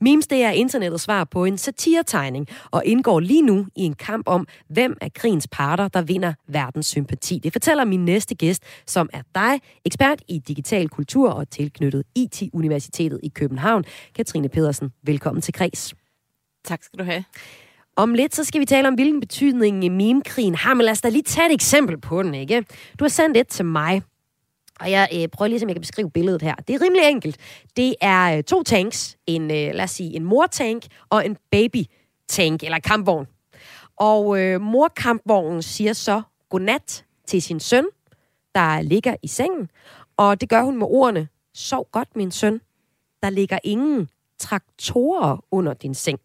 [0.00, 4.28] Memes det er internettets svar på en satiretegning og indgår lige nu i en kamp
[4.28, 7.40] om, hvem af krigens parter, der vinder verdens sympati.
[7.42, 13.20] Det fortæller min næste gæst, som er dig, ekspert i digital kultur og tilknyttet IT-universitetet
[13.22, 13.84] i København,
[14.16, 14.90] Katrine Pedersen.
[15.02, 15.94] Velkommen til Kreds.
[16.64, 17.24] Tak skal du have.
[17.96, 21.08] Om lidt, så skal vi tale om, hvilken betydning meme-krigen har, men lad os da
[21.08, 22.64] lige tage et eksempel på den, ikke?
[22.98, 24.02] Du har sendt et til mig,
[24.80, 26.54] og jeg øh, prøver lige, om jeg kan beskrive billedet her.
[26.54, 27.36] Det er rimelig enkelt.
[27.76, 29.16] Det er øh, to tanks.
[29.26, 33.26] En, øh, lad os sige, en mortank og en baby-tank, eller kampvogn.
[33.96, 37.84] Og øh, morkampvognen siger så godnat til sin søn,
[38.54, 39.70] der ligger i sengen.
[40.16, 42.60] Og det gør hun med ordene, sov godt, min søn.
[43.22, 46.18] Der ligger ingen traktorer under din seng.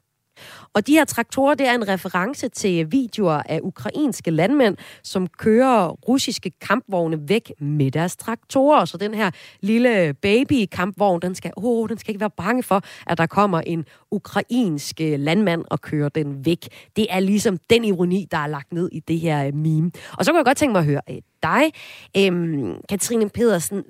[0.74, 5.88] Og de her traktorer, det er en reference til videoer af ukrainske landmænd, som kører
[5.88, 8.86] russiske kampvogne væk med deres traktorer.
[8.86, 13.18] Så den her lille baby-kampvogn, den skal, oh, den skal ikke være bange for, at
[13.18, 16.68] der kommer en ukrainsk landmand og kører den væk.
[16.96, 19.92] Det er ligesom den ironi, der er lagt ned i det her meme.
[20.18, 21.72] Og så kunne jeg godt tænke mig at høre øh, dig,
[22.18, 23.84] øhm, Katrine Pedersen.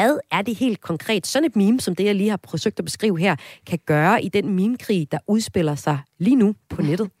[0.00, 2.84] Hvad er det helt konkret, sådan et meme, som det jeg lige har forsøgt at
[2.84, 3.36] beskrive her,
[3.66, 7.10] kan gøre i den meme-krig, der udspiller sig lige nu på nettet?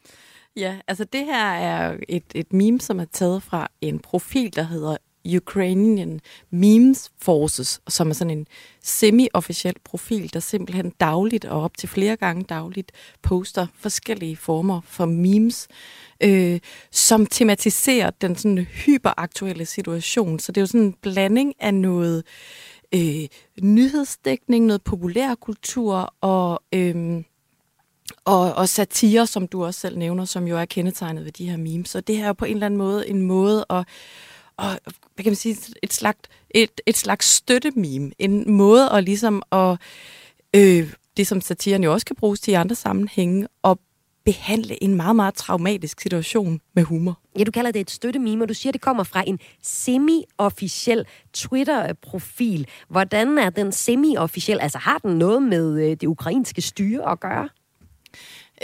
[0.56, 4.62] Ja, altså det her er et, et meme, som er taget fra en profil, der
[4.62, 4.96] hedder
[5.36, 8.46] Ukrainian Memes Forces, som er sådan en
[8.82, 15.06] semi-officiel profil, der simpelthen dagligt og op til flere gange dagligt poster forskellige former for
[15.06, 15.68] memes,
[16.22, 20.38] øh, som tematiserer den sådan hyperaktuelle situation.
[20.38, 22.22] Så det er jo sådan en blanding af noget øh,
[22.94, 23.28] Øh,
[23.62, 26.62] nyhedsdækning, noget populærkultur og...
[26.72, 27.22] Øh,
[28.24, 31.56] og, og satire, som du også selv nævner, som jo er kendetegnet ved de her
[31.56, 31.88] memes.
[31.88, 33.84] Så det her er på en eller anden måde en måde at,
[34.56, 34.80] og,
[35.14, 36.18] hvad kan man sige, et slags,
[36.50, 38.12] et, et slags støttememe.
[38.18, 39.78] En måde at ligesom at,
[40.56, 43.76] øh, det som satiren jo også kan bruges til i andre sammenhænge, at
[44.24, 47.18] behandle en meget, meget traumatisk situation med humor.
[47.38, 51.04] Ja, du kalder det et støttemime, og du siger, at det kommer fra en semi-officiel
[51.32, 52.66] Twitter-profil.
[52.88, 54.60] Hvordan er den semi-officiel?
[54.60, 57.48] Altså har den noget med øh, det ukrainske styre at gøre?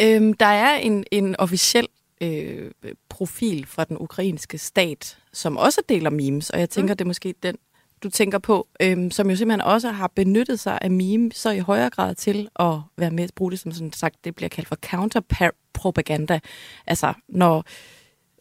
[0.01, 1.89] Øhm, der er en, en officiel
[2.21, 2.71] øh,
[3.09, 6.97] profil fra den ukrainske stat, som også deler memes, og jeg tænker, mm.
[6.97, 7.57] det er måske den,
[8.03, 11.59] du tænker på, øhm, som jo simpelthen også har benyttet sig af meme så i
[11.59, 14.69] højere grad til at være med at bruge det som sådan sagt, det bliver kaldt
[14.69, 16.41] for counterpropaganda.
[16.87, 17.65] Altså, når,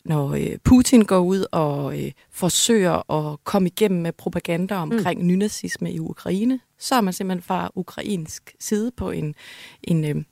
[0.06, 5.28] når øh, Putin går ud og øh, forsøger at komme igennem med propaganda omkring mm.
[5.28, 9.36] nynazisme i Ukraine, så er man simpelthen fra ukrainsk side på en,
[9.84, 10.24] en, øh,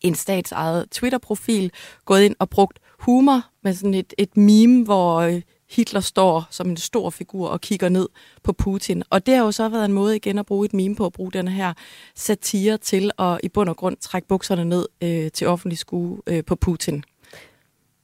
[0.00, 1.72] en statsejet Twitter-profil
[2.04, 6.68] gået ind og brugt humor med sådan et, et meme, hvor øh, Hitler står som
[6.68, 8.08] en stor figur og kigger ned
[8.42, 9.02] på Putin.
[9.10, 11.12] Og det har jo så været en måde igen at bruge et meme på, at
[11.12, 11.72] bruge den her
[12.14, 16.44] satire til at i bund og grund trække bukserne ned øh, til offentlig skue øh,
[16.44, 17.04] på Putin.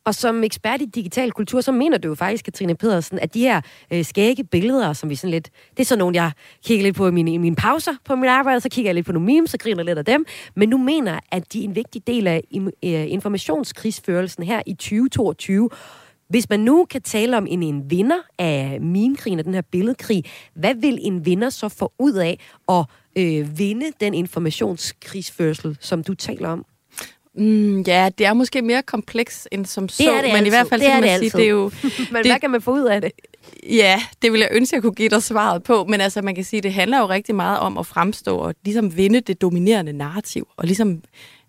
[0.04, 3.40] Og som ekspert i digital kultur, så mener du jo faktisk, Katrine Pedersen, at de
[3.40, 3.60] her
[3.92, 5.50] øh, skægge billeder, som vi sådan lidt...
[5.70, 6.32] Det er sådan nogle, jeg
[6.64, 9.06] kigger lidt på i mine, i mine pauser på mit arbejde, så kigger jeg lidt
[9.06, 10.26] på nogle memes, så griner lidt af dem.
[10.56, 12.42] Men nu mener at de er en vigtig del af
[12.82, 15.70] øh, informationskrigsførelsen her i 2022.
[16.30, 20.24] Hvis man nu kan tale om en, en vinder af meme-krigen og den her billedkrig,
[20.54, 22.38] hvad vil en vinder så få ud af
[22.68, 22.84] at
[23.16, 26.64] øh, vinde den informationskrigsførsel, som du taler om?
[27.34, 30.46] Mm, ja, det er måske mere kompleks end som så, det men altid.
[30.46, 31.70] i hvert fald det kan man sige, det er jo...
[32.12, 33.12] men det, hvad kan man få ud af det?
[33.70, 36.44] Ja, det vil jeg ønske, jeg kunne give dig svaret på, men altså man kan
[36.44, 40.48] sige, det handler jo rigtig meget om at fremstå og ligesom vinde det dominerende narrativ,
[40.56, 41.02] og ligesom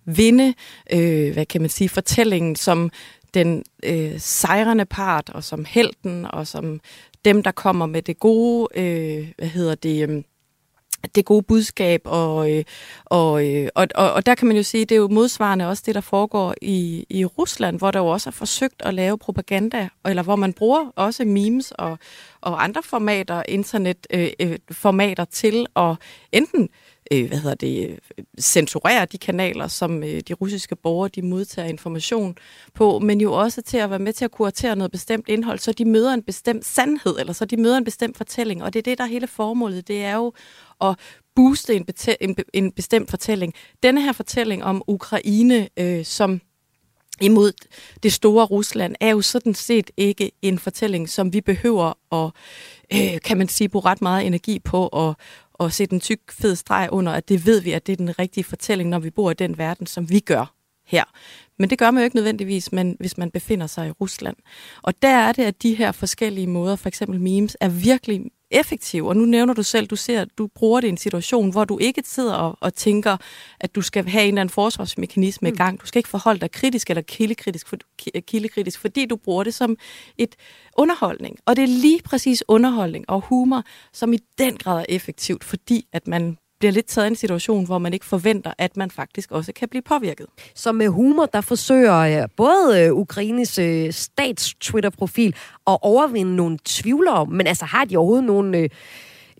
[0.06, 0.54] vinde,
[0.94, 2.90] øh, hvad kan man sige, fortællingen som
[3.34, 6.80] den øh, sejrende part, og som helten, og som
[7.26, 10.10] dem, der kommer med det gode, øh, hvad hedder det...
[10.10, 10.24] Øh,
[11.16, 12.64] det gode budskab, og, øh,
[13.06, 15.84] og, øh, og, og, og der kan man jo sige, det er jo modsvarende også
[15.86, 19.90] det, der foregår i, i Rusland, hvor der jo også er forsøgt at lave propaganda,
[20.06, 22.00] eller hvor man bruger også memes og,
[22.42, 25.96] og andre formater, internetformater øh, øh til at
[26.32, 26.70] enten øh,
[27.12, 31.68] øh, hvad hedder det, øh, censurere de kanaler, som øh, de russiske borgere de modtager
[31.68, 32.36] information
[32.74, 35.72] på, men jo også til at være med til at kuratere noget bestemt indhold, så
[35.72, 38.64] de møder en bestemt sandhed, eller så de møder en bestemt fortælling.
[38.64, 39.88] Og det er det, der er hele formålet.
[39.88, 40.34] Det er jo
[40.82, 40.96] at
[41.36, 41.86] booste en,
[42.22, 43.54] en, en bestemt fortælling.
[43.84, 46.42] Denne her fortælling om Ukraine, øh, som
[47.22, 47.52] imod
[48.04, 52.32] det store Rusland, er jo sådan set ikke en fortælling, som vi behøver at,
[52.94, 55.16] øh, kan man sige, bruge ret meget energi på at,
[55.62, 58.20] og sætte en tyk, fed streg under, at det ved vi, at det er den
[58.20, 61.04] rigtige fortælling, når vi bor i den verden, som vi gør her.
[61.60, 64.36] Men det gør man jo ikke nødvendigvis, men hvis man befinder sig i Rusland.
[64.82, 68.22] Og der er det, at de her forskellige måder, for eksempel memes, er virkelig
[68.52, 69.06] effektiv.
[69.06, 71.78] Og nu nævner du selv, du ser, du bruger det i en situation, hvor du
[71.78, 73.18] ikke sidder og, og tænker,
[73.60, 75.54] at du skal have en eller anden forsvarsmekanisme mm.
[75.54, 75.82] i gang.
[75.82, 77.78] Du skal ikke forholde dig kritisk eller kildekritisk, for,
[78.28, 79.78] kildekritisk, fordi du bruger det som
[80.18, 80.36] et
[80.78, 81.38] underholdning.
[81.46, 85.88] Og det er lige præcis underholdning og humor, som i den grad er effektivt, fordi
[85.94, 89.32] at man bliver lidt taget i en situation, hvor man ikke forventer, at man faktisk
[89.32, 90.26] også kan blive påvirket.
[90.56, 95.36] Så med humor, der forsøger både øh, Ukraines øh, stats-Twitter-profil
[95.68, 98.70] at overvinde nogle tvivlere, men altså har de overhovedet nogle øh,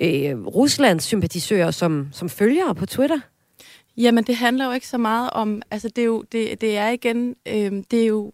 [0.02, 3.20] øh, Ruslands sympatisører som, som følgere på Twitter?
[3.98, 6.90] Jamen, det handler jo ikke så meget om, altså det er jo, det, det er
[6.90, 8.32] igen, øh, det er jo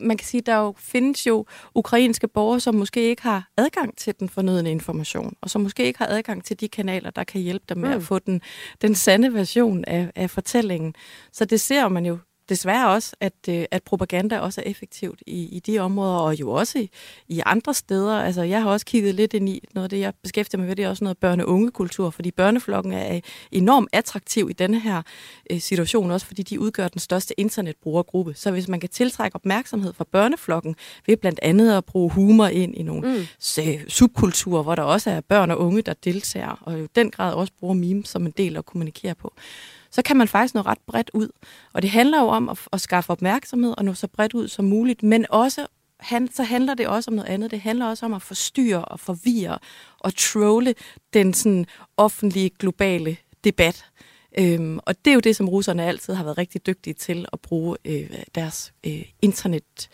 [0.00, 4.14] man kan sige, der jo findes jo ukrainske borgere, som måske ikke har adgang til
[4.20, 7.64] den fornødende information, og som måske ikke har adgang til de kanaler, der kan hjælpe
[7.68, 7.96] dem med mm.
[7.96, 8.40] at få den,
[8.82, 10.94] den sande version af, af fortællingen.
[11.32, 15.56] Så det ser man jo desværre også, at, øh, at propaganda også er effektivt i,
[15.56, 16.90] i de områder, og jo også i,
[17.28, 18.18] i andre steder.
[18.18, 20.76] Altså, jeg har også kigget lidt ind i noget af det, jeg beskæftiger mig med,
[20.76, 23.20] det er også noget børne-unge-kultur, fordi børneflokken er
[23.52, 25.02] enormt attraktiv i denne her
[25.50, 28.34] øh, situation, også fordi de udgør den største internetbrugergruppe.
[28.34, 32.74] Så hvis man kan tiltrække opmærksomhed fra børneflokken, ved blandt andet at bruge humor ind
[32.74, 33.88] i nogle mm.
[33.88, 37.52] subkulturer, hvor der også er børn og unge, der deltager, og i den grad også
[37.60, 39.34] bruger memes som en del at kommunikere på,
[39.90, 41.28] så kan man faktisk nå ret bredt ud.
[41.72, 44.64] Og det handler jo om at, at skaffe opmærksomhed og nå så bredt ud som
[44.64, 45.66] muligt, men også
[46.00, 47.50] han, så handler det også om noget andet.
[47.50, 49.58] Det handler også om at forstyrre og forvirre
[49.98, 50.74] og trolle
[51.14, 53.84] den sådan offentlige globale debat.
[54.38, 57.40] Øhm, og det er jo det, som russerne altid har været rigtig dygtige til at
[57.40, 59.88] bruge øh, deres øh, internet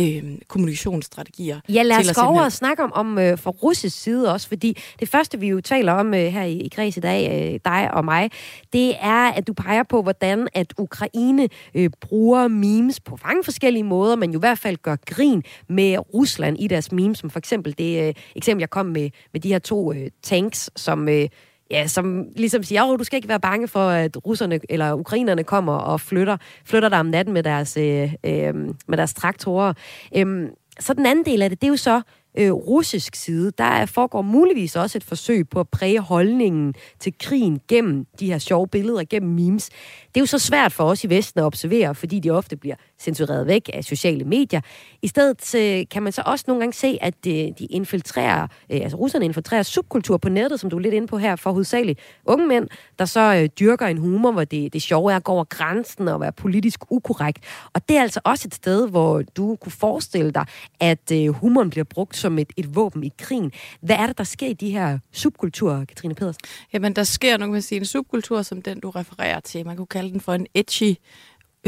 [0.00, 1.60] øh, kommunikationsstrategier.
[1.68, 4.78] Ja, lad os gå over og snakke om, om øh, fra russisk side også, fordi
[5.00, 7.94] det første, vi jo taler om øh, her i, i Græs i dag, øh, dig
[7.94, 8.30] og mig,
[8.72, 13.84] det er, at du peger på, hvordan at Ukraine øh, bruger memes på mange forskellige
[13.84, 17.38] måder, men jo i hvert fald gør grin med Rusland i deres memes, som for
[17.38, 21.08] eksempel det øh, eksempel, jeg kom med, med de her to øh, tanks, som...
[21.08, 21.28] Øh,
[21.70, 25.44] ja, som ligesom siger, at du skal ikke være bange for, at russerne eller ukrainerne
[25.44, 28.54] kommer og flytter, flytter dig om natten med deres, øh, øh,
[28.88, 29.72] med deres traktorer.
[30.16, 30.48] Øhm,
[30.80, 32.02] så den anden del af det, det er jo så
[32.38, 37.60] øh, russisk side, der foregår muligvis også et forsøg på at præge holdningen til krigen
[37.68, 39.68] gennem de her sjove billeder, gennem memes.
[40.14, 42.76] Det er jo så svært for os i Vesten at observere, fordi de ofte bliver
[43.00, 44.60] censureret væk af sociale medier.
[45.02, 48.80] I stedet øh, kan man så også nogle gange se, at øh, de infiltrerer, øh,
[48.82, 52.00] altså russerne infiltrerer subkultur på nettet, som du er lidt inde på her, for hovedsageligt
[52.24, 55.32] unge mænd, der så øh, dyrker en humor, hvor det, det sjove er at gå
[55.32, 57.44] over grænsen og være politisk ukorrekt.
[57.72, 60.44] Og det er altså også et sted, hvor du kunne forestille dig,
[60.80, 63.52] at øh, humoren bliver brugt som et, et våben i krigen.
[63.80, 66.40] Hvad er det, der sker i de her subkulturer, Katrine Pedersen?
[66.72, 69.66] Jamen, der sker nok man sige, en subkultur, som den, du refererer til.
[69.66, 70.96] Man kunne kalde den for en edgy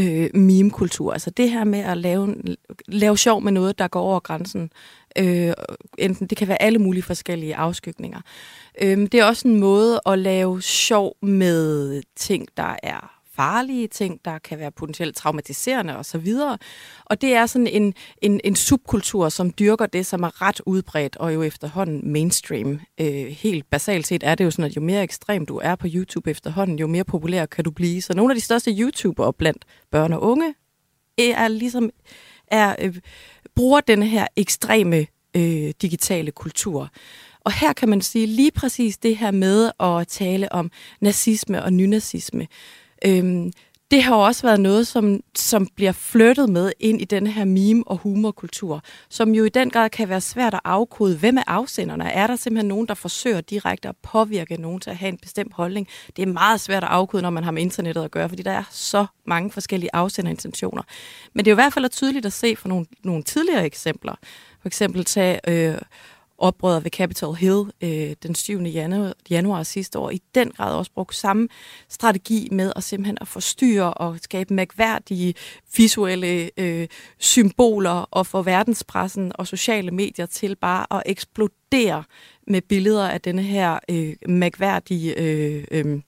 [0.00, 1.12] øh, meme-kultur.
[1.12, 2.34] Altså det her med at lave,
[2.88, 4.70] lave sjov med noget, der går over grænsen.
[5.18, 5.52] Øh,
[5.98, 8.20] enten det kan være alle mulige forskellige afskygninger.
[8.82, 14.20] Øh, det er også en måde at lave sjov med ting, der er farlige ting,
[14.24, 16.34] der kan være potentielt traumatiserende osv.
[17.04, 21.16] Og det er sådan en, en, en subkultur, som dyrker det, som er ret udbredt
[21.16, 22.80] og jo efterhånden mainstream.
[23.00, 25.86] Øh, helt basalt set er det jo sådan, at jo mere ekstrem du er på
[25.90, 28.02] YouTube efterhånden, jo mere populær kan du blive.
[28.02, 30.54] Så nogle af de største YouTubere blandt børn og unge
[31.18, 31.90] er ligesom
[32.46, 32.96] er, øh,
[33.54, 36.90] bruger den her ekstreme øh, digitale kultur.
[37.40, 40.70] Og her kan man sige lige præcis det her med at tale om
[41.00, 42.46] nazisme og nynazisme.
[43.06, 43.52] Øhm,
[43.90, 47.84] det har også været noget, som, som bliver flyttet med ind i den her meme-
[47.86, 51.16] og humorkultur, som jo i den grad kan være svært at afkode.
[51.16, 52.04] Hvem er afsenderne?
[52.04, 55.52] Er der simpelthen nogen, der forsøger direkte at påvirke nogen til at have en bestemt
[55.54, 55.88] holdning?
[56.16, 58.50] Det er meget svært at afkode, når man har med internettet at gøre, fordi der
[58.50, 60.82] er så mange forskellige afsenderintentioner.
[61.32, 64.14] Men det er jo i hvert fald tydeligt at se fra nogle, nogle tidligere eksempler.
[64.60, 65.78] For eksempel tage øh,
[66.40, 68.62] oprøret ved Capitol Hill øh, den 7.
[68.62, 71.48] Januar, januar sidste år, i den grad også brugt samme
[71.88, 75.34] strategi med at simpelthen at forstyrre og skabe mærkværdige
[75.76, 76.88] visuelle øh,
[77.18, 82.04] symboler og få verdenspressen og sociale medier til bare at eksplodere
[82.46, 86.00] med billeder af denne her øh, mærkværdige øh, øh,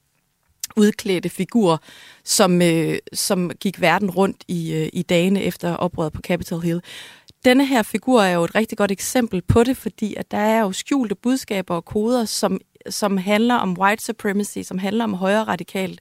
[0.76, 1.82] udklædte figur,
[2.24, 6.82] som, øh, som gik verden rundt i, øh, i dagene efter oprøret på Capitol Hill
[7.44, 10.60] denne her figur er jo et rigtig godt eksempel på det, fordi at der er
[10.60, 15.44] jo skjulte budskaber og koder, som, som handler om white supremacy, som handler om højre
[15.44, 16.00] radikalt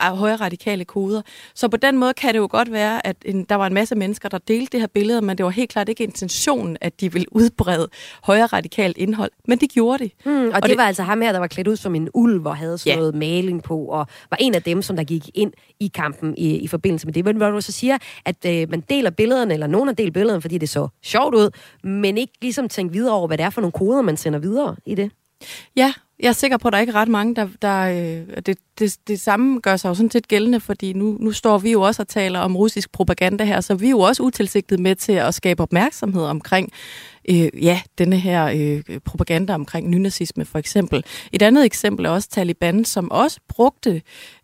[0.00, 1.22] højre radikale koder.
[1.54, 3.94] Så på den måde kan det jo godt være, at en, der var en masse
[3.94, 7.12] mennesker, der delte det her billede, men det var helt klart ikke intentionen, at de
[7.12, 7.88] ville udbrede
[8.22, 9.30] højre radikalt indhold.
[9.48, 10.10] Men det gjorde de.
[10.24, 12.08] Mm, og, og det, det var altså ham her, der var klædt ud som en
[12.14, 12.96] ulv og havde sådan ja.
[12.96, 16.56] noget maling på, og var en af dem, som der gik ind i kampen i,
[16.56, 17.24] i forbindelse med det.
[17.24, 20.42] Men hvor du så siger, at øh, man deler billederne, eller nogen har delt billederne,
[20.42, 21.50] fordi det så sjovt ud,
[21.84, 24.76] men ikke ligesom tænkt videre over, hvad det er for nogle koder, man sender videre
[24.86, 25.10] i det.
[25.76, 27.48] Ja, jeg er sikker på, at der er ikke ret mange, der...
[27.62, 31.32] der øh, det, det, det samme gør sig jo sådan set gældende, fordi nu, nu
[31.32, 34.22] står vi jo også og taler om russisk propaganda her, så vi er jo også
[34.22, 36.72] utilsigtet med til at skabe opmærksomhed omkring
[37.30, 41.04] øh, ja, denne her øh, propaganda omkring nynazisme for eksempel.
[41.32, 44.02] Et andet eksempel er også Taliban, som også brugte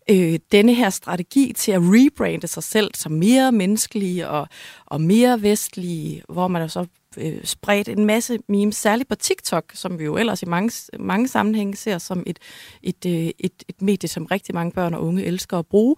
[0.09, 4.47] øh, denne her strategi til at rebrande sig selv som mere menneskelige og,
[4.85, 6.85] og mere vestlige, hvor man så
[7.17, 11.27] øh, spredt en masse memes, særligt på TikTok, som vi jo ellers i mange, mange
[11.27, 12.39] sammenhænge ser som et,
[12.83, 15.95] et, øh, et, et medie, som rigtig mange børn og unge elsker at bruge.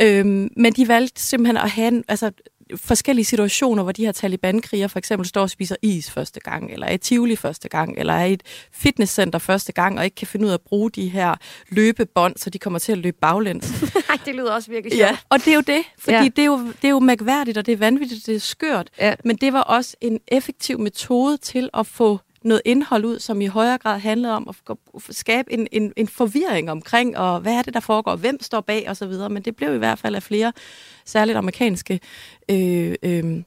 [0.00, 2.30] Øhm, men de valgte simpelthen at have en, altså,
[2.76, 6.86] forskellige situationer, hvor de her Taliban-kriger for eksempel står og spiser is første gang, eller
[6.86, 10.26] er i Tivoli første gang, eller er i et fitnesscenter første gang, og ikke kan
[10.26, 11.34] finde ud af at bruge de her
[11.68, 13.82] løbebånd, så de kommer til at løbe baglæns.
[14.08, 15.10] Nej, det lyder også virkelig sjovt.
[15.10, 16.22] Ja, og det er jo det, fordi ja.
[16.22, 19.14] det, er jo, det er jo mærkværdigt, og det er vanvittigt, det er skørt, ja.
[19.24, 23.46] men det var også en effektiv metode til at få noget indhold ud, som i
[23.46, 24.76] højere grad handlede om at
[25.10, 28.90] skabe en, en, en forvirring omkring, og hvad er det, der foregår, hvem står bag
[28.90, 30.52] osv., men det blev i hvert fald af flere,
[31.04, 32.00] særligt amerikanske
[32.50, 33.42] øh, øh,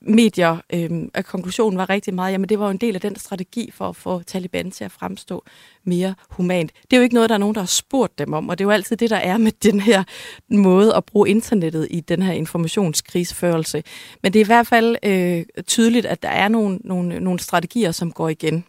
[0.00, 3.16] medier, øh, at konklusionen var rigtig meget, jamen det var jo en del af den
[3.16, 5.44] strategi for at få Taliban til at fremstå
[5.84, 6.72] mere humant.
[6.82, 8.64] Det er jo ikke noget, der er nogen, der har spurgt dem om, og det
[8.64, 10.04] er jo altid det, der er med den her
[10.50, 13.82] måde at bruge internettet i den her informationskrigsførelse.
[14.22, 17.92] Men det er i hvert fald øh, tydeligt, at der er nogle, nogle, nogle strategier,
[17.92, 18.64] som går igen.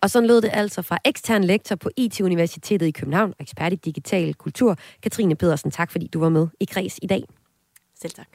[0.00, 4.34] Og sådan lød det altså fra ekstern lektor på IT-universitetet i København, ekspert i digital
[4.34, 5.70] kultur, Katrine Pedersen.
[5.70, 7.24] Tak fordi du var med i Kreds i dag.
[8.02, 8.26] Selv tak.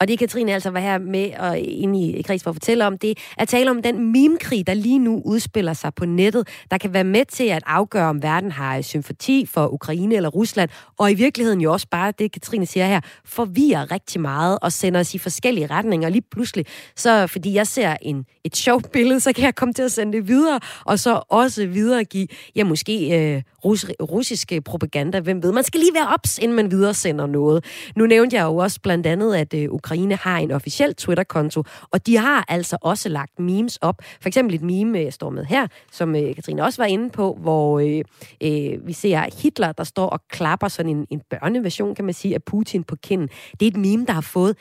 [0.00, 2.98] Og det Katrine altså var her med og ind i kreds for at fortælle om,
[2.98, 6.94] det er tale om den mimkrig, der lige nu udspiller sig på nettet, der kan
[6.94, 11.14] være med til at afgøre, om verden har sympati for Ukraine eller Rusland, og i
[11.14, 15.18] virkeligheden jo også bare det, Katrine siger her, forvirrer rigtig meget og sender os i
[15.18, 16.08] forskellige retninger.
[16.08, 19.82] Lige pludselig, så fordi jeg ser en, et sjovt billede, så kan jeg komme til
[19.82, 22.26] at sende det videre, og så også videregive,
[22.56, 25.52] ja måske øh, rus, russiske propaganda, hvem ved.
[25.52, 27.64] Man skal lige være ops, inden man videresender noget.
[27.96, 32.06] Nu nævnte jeg jo også blandt andet, at øh, Ukraine har en officiel Twitter-konto, og
[32.06, 34.02] de har altså også lagt memes op.
[34.20, 37.38] For eksempel et meme, jeg står med her, som øh, Katrine også var inde på,
[37.40, 38.04] hvor øh,
[38.42, 42.34] øh, vi ser Hitler, der står og klapper sådan en, en børneversion, kan man sige,
[42.34, 43.28] af Putin på kinden.
[43.60, 44.56] Det er et meme, der har fået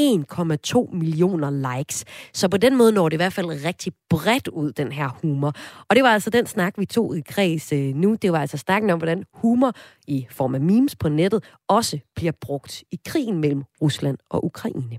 [0.00, 2.04] 1,2 millioner likes.
[2.34, 5.52] Så på den måde når det i hvert fald rigtig bredt ud, den her humor.
[5.90, 8.16] Og det var altså den snak, vi tog i kreds øh, nu.
[8.22, 9.72] Det var altså snakken om, hvordan humor
[10.08, 14.98] i form af memes på nettet også bliver brugt i krigen mellem Rusland og Ukraine.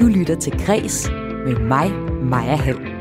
[0.00, 1.10] Du lytter til Kres
[1.44, 1.92] med mig,
[2.22, 2.97] Maja Hall.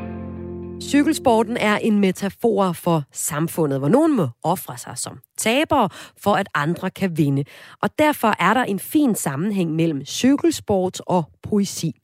[0.82, 6.48] Cykelsporten er en metafor for samfundet, hvor nogen må ofre sig som tabere, for at
[6.54, 7.44] andre kan vinde.
[7.82, 11.96] Og derfor er der en fin sammenhæng mellem cykelsport og poesi.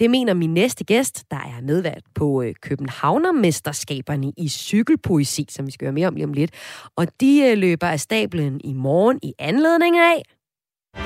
[0.00, 5.70] Det mener min næste gæst, der er medvært på øh, Københavnermesterskaberne i cykelpoesi, som vi
[5.70, 6.50] skal høre mere om lige om lidt.
[6.96, 10.22] Og de øh, løber af stablen i morgen i anledning af...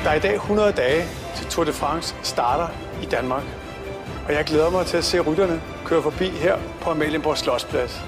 [0.05, 1.05] Der er i dag 100 dage
[1.37, 2.69] til Tour de France starter
[3.03, 3.64] i Danmark.
[4.27, 8.01] Og jeg glæder mig til at se rytterne køre forbi her på Amalienborg Slottsplads.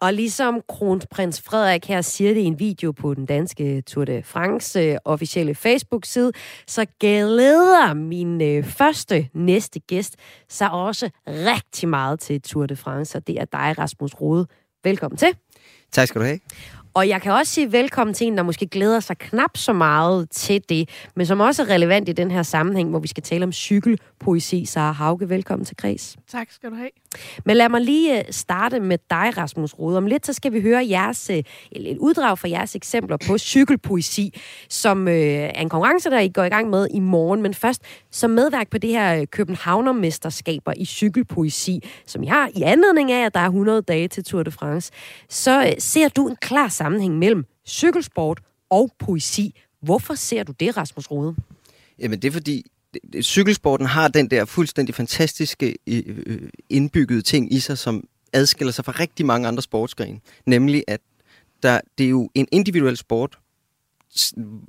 [0.00, 4.22] Og ligesom kronprins Frederik her siger det i en video på den danske Tour de
[4.22, 6.32] France øh, officielle Facebook-side,
[6.66, 10.16] så glæder min øh, første næste gæst
[10.48, 14.46] sig også rigtig meget til Tour de France, og det er dig, Rasmus Rode.
[14.84, 15.28] Velkommen til.
[15.92, 16.38] Tak skal du have.
[16.94, 20.30] Og jeg kan også sige velkommen til en, der måske glæder sig knap så meget
[20.30, 23.44] til det, men som også er relevant i den her sammenhæng, hvor vi skal tale
[23.44, 24.64] om cykelpoesi.
[24.64, 26.16] Sara Hauge, velkommen til Kreds.
[26.28, 26.90] Tak skal du have.
[27.44, 29.96] Men lad mig lige øh, starte med dig, Rasmus Rode.
[29.96, 31.42] Om lidt så skal vi høre jeres, øh,
[31.72, 36.44] et uddrag fra jeres eksempler på cykelpoesi, som øh, er en konkurrence, der I går
[36.44, 37.42] i gang med i morgen.
[37.42, 42.62] Men først som medværk på det her øh, Københavnermesterskaber i cykelpoesi, som I har i
[42.62, 44.92] anledning af, at der er 100 dage til Tour de France,
[45.28, 48.40] så ser du en klar sammenhæng mellem cykelsport
[48.70, 49.60] og poesi.
[49.82, 51.34] Hvorfor ser du det, Rasmus Rode?
[51.98, 52.66] Jamen det er fordi,
[53.22, 58.84] cykelsporten har den der fuldstændig fantastiske øh, øh, indbyggede ting i sig, som adskiller sig
[58.84, 60.20] fra rigtig mange andre sportsgrene.
[60.46, 61.00] Nemlig, at
[61.62, 63.38] der, det er jo en individuel sport,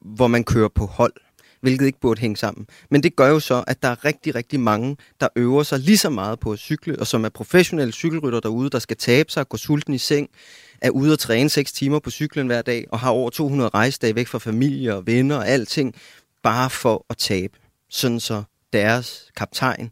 [0.01, 1.13] hvor man kører på hold,
[1.61, 2.67] hvilket ikke burde hænge sammen.
[2.89, 5.97] Men det gør jo så, at der er rigtig, rigtig mange, der øver sig lige
[5.97, 9.49] så meget på at cykle, og som er professionelle cykelrytter derude, der skal tabe sig,
[9.49, 10.29] gå sulten i seng,
[10.81, 14.15] er ude og træne 6 timer på cyklen hver dag, og har over 200 rejsedage
[14.15, 15.95] væk fra familie og venner og alting,
[16.43, 17.57] bare for at tabe.
[17.89, 19.91] Sådan så deres kaptajn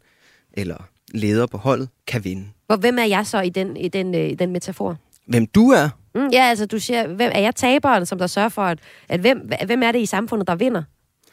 [0.52, 0.76] eller
[1.14, 2.46] leder på holdet kan vinde.
[2.66, 4.96] Hvor hvem er jeg så i den, i den, øh, i den metafor?
[5.26, 5.88] Hvem du er?
[6.14, 8.78] Mm, ja, altså du siger, hvem er jeg taberen, som der sørger for, at,
[9.08, 10.82] at hvem, hvem er det i samfundet, der vinder?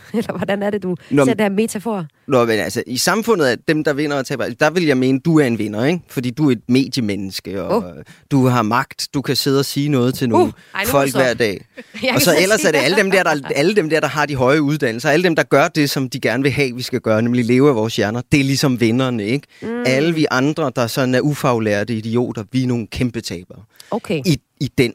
[0.13, 2.05] Eller hvordan er det, du Nå, ser det her metafor?
[2.27, 5.19] Nå, men altså, i samfundet af dem, der vinder og taber, der vil jeg mene,
[5.19, 5.99] du er en vinder, ikke?
[6.09, 7.93] Fordi du er et mediemenneske, og uh.
[8.31, 9.07] du har magt.
[9.13, 11.65] Du kan sidde og sige noget til nogle uh, ej, folk hver dag.
[12.15, 14.35] og så ellers er det alle dem, der, der, alle dem der, der har de
[14.35, 17.21] høje uddannelser, alle dem, der gør det, som de gerne vil have, vi skal gøre,
[17.21, 18.21] nemlig leve af vores hjerner.
[18.31, 19.47] Det er ligesom vinderne, ikke?
[19.61, 19.83] Mm.
[19.85, 23.63] Alle vi andre, der sådan er ufaglærte idioter, vi er nogle kæmpe tabere.
[23.91, 24.21] Okay.
[24.25, 24.93] I, i den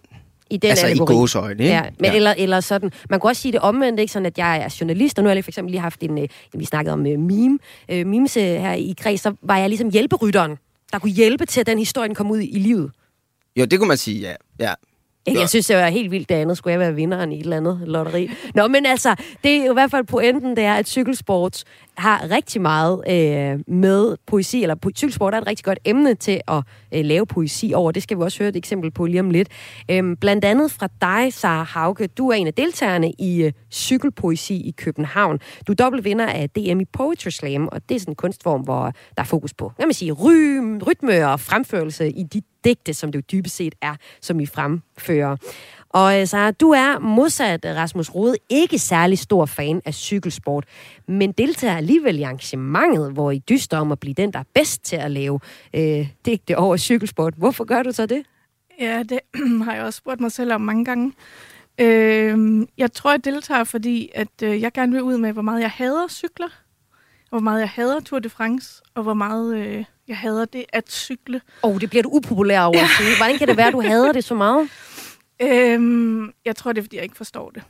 [0.50, 1.14] i den altså allegori.
[1.14, 1.74] i gåsøjne, ikke?
[1.74, 2.16] Ja, men ja.
[2.16, 2.90] Eller, eller sådan.
[3.10, 4.12] Man kan også sige det omvendt, ikke?
[4.12, 6.28] Sådan, at jeg er journalist, og nu har jeg for eksempel lige haft en, øh,
[6.54, 7.58] vi snakkede om uh, meme,
[7.92, 10.56] uh, memes uh, her i kreds, så var jeg ligesom hjælperytteren,
[10.92, 12.90] der kunne hjælpe til, at den historie kom ud i, i livet.
[13.56, 14.34] Jo, det kunne man sige, ja.
[14.60, 14.74] ja.
[15.26, 15.40] Ikke?
[15.40, 16.56] Jeg synes, det var helt vildt det andet.
[16.58, 18.30] Skulle jeg være vinderen i et eller andet lotteri?
[18.54, 19.14] Nå, men altså,
[19.44, 21.64] det er jo i hvert fald pointen, det er, at cykelsport
[21.96, 26.40] har rigtig meget øh, med poesi, eller po- cykelsport er et rigtig godt emne til
[26.48, 26.62] at
[26.94, 27.92] øh, lave poesi over.
[27.92, 29.48] Det skal vi også høre et eksempel på lige om lidt.
[29.90, 32.06] Øhm, blandt andet fra dig, Sara Hauke.
[32.06, 35.38] Du er en af deltagerne i øh, cykelpoesi i København.
[35.66, 38.60] Du er dobbelt vinder af DM i Poetry Slam, og det er sådan en kunstform,
[38.60, 38.82] hvor
[39.16, 43.12] der er fokus på, hvad man sige, rym, rytme og fremførelse i de digte, som
[43.12, 45.36] det jo dybest set er, som I fremfører.
[45.90, 50.64] Og øh, så du er modsat Rasmus Rode ikke særlig stor fan af cykelsport,
[51.08, 54.84] men deltager alligevel i arrangementet, hvor I dyster om at blive den, der er bedst
[54.84, 55.40] til at lave
[55.74, 57.34] øh, digte over cykelsport.
[57.36, 58.22] Hvorfor gør du så det?
[58.80, 59.20] Ja, det
[59.64, 61.12] har jeg også spurgt mig selv om mange gange.
[61.80, 65.60] Øh, jeg tror, jeg deltager, fordi at øh, jeg gerne vil ud med, hvor meget
[65.60, 66.48] jeg hader cykler,
[67.28, 70.92] hvor meget jeg hader Tour de France, og hvor meget øh, jeg hader det at
[70.92, 71.40] cykle.
[71.62, 73.16] Åh, oh, det bliver du upopulær over sige.
[73.16, 74.68] Hvordan kan det være, at du hader det så meget?
[75.42, 77.62] Øhm, jeg tror, det er, fordi jeg ikke forstår det.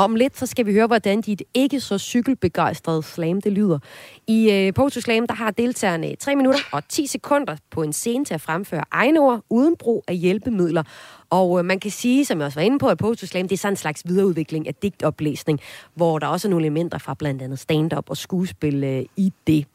[0.00, 3.78] Om lidt, så skal vi høre, hvordan dit ikke så cykelbegejstrede slam, det lyder.
[4.26, 8.24] I øh, Poetry Slam, der har deltagerne 3 minutter og 10 sekunder på en scene
[8.24, 10.82] til at fremføre egne ord, uden brug af hjælpemidler.
[11.30, 13.52] Og øh, man kan sige, som jeg også var inde på, at Poetry Slam, det
[13.52, 15.60] er sådan en slags videreudvikling af digtoplæsning,
[15.94, 19.66] hvor der også er nogle elementer fra blandt andet stand-up og skuespil øh, i det.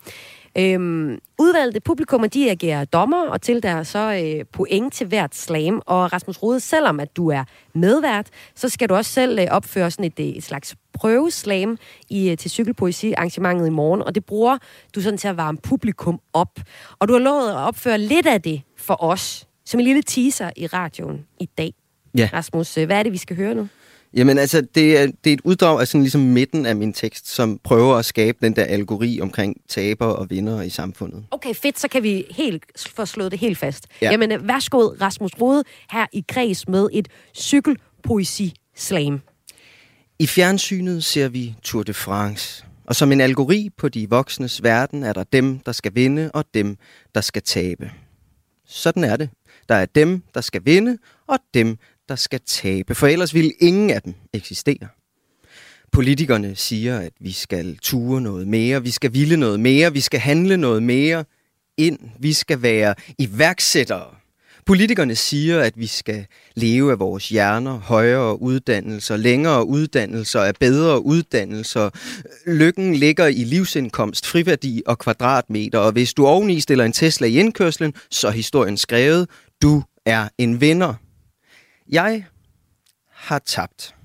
[0.58, 5.82] Øhm, udvalgte publikummer, de agerer dommer og til der så øh, point til hvert slam.
[5.86, 7.44] Og Rasmus Rode, selvom at du er
[7.74, 11.78] medvært, så skal du også selv øh, opføre sådan et, et slags prøveslam
[12.10, 14.02] i, øh, til cykelpoesi arrangementet i morgen.
[14.02, 14.58] Og det bruger
[14.96, 16.60] du sådan til at varme publikum op.
[17.00, 20.50] Og du har lovet at opføre lidt af det for os, som en lille teaser
[20.56, 21.74] i radioen i dag.
[22.18, 22.30] Ja.
[22.34, 23.68] Rasmus, øh, hvad er det, vi skal høre nu?
[24.16, 27.28] Jamen altså, det er, det er et uddrag af sådan ligesom midten af min tekst,
[27.28, 31.26] som prøver at skabe den der algori omkring taber og vinder i samfundet.
[31.32, 32.64] Okay, fedt, så kan vi helt
[32.96, 33.88] få slået det helt fast.
[34.02, 34.12] Ja.
[34.12, 37.08] Jamen, værsgo Rasmus Rode her i kreds med et
[37.38, 39.22] cykelpoesi-slam.
[40.20, 42.66] I fjernsynet ser vi Tour de France.
[42.86, 46.46] Og som en algori på de voksnes verden er der dem, der skal vinde, og
[46.54, 46.78] dem,
[47.16, 47.92] der skal tabe.
[48.68, 49.30] Sådan er det.
[49.70, 50.98] Der er dem, der skal vinde,
[51.28, 51.78] og dem,
[52.10, 54.88] der skal tabe, for ellers ville ingen af dem eksistere.
[55.92, 60.20] Politikerne siger, at vi skal ture noget mere, vi skal ville noget mere, vi skal
[60.20, 61.26] handle noget mere
[61.78, 64.16] ind, vi skal være iværksættere.
[64.66, 66.26] Politikerne siger, at vi skal
[66.56, 71.90] leve af vores hjerner, højere uddannelser, længere uddannelser, af bedre uddannelser.
[72.50, 77.40] Lykken ligger i livsindkomst, friværdi og kvadratmeter, og hvis du oveni stiller en Tesla i
[77.40, 79.30] indkørslen, så er historien skrevet,
[79.62, 80.94] du er en vinder.
[81.90, 82.26] Jeg
[83.12, 83.96] har tabt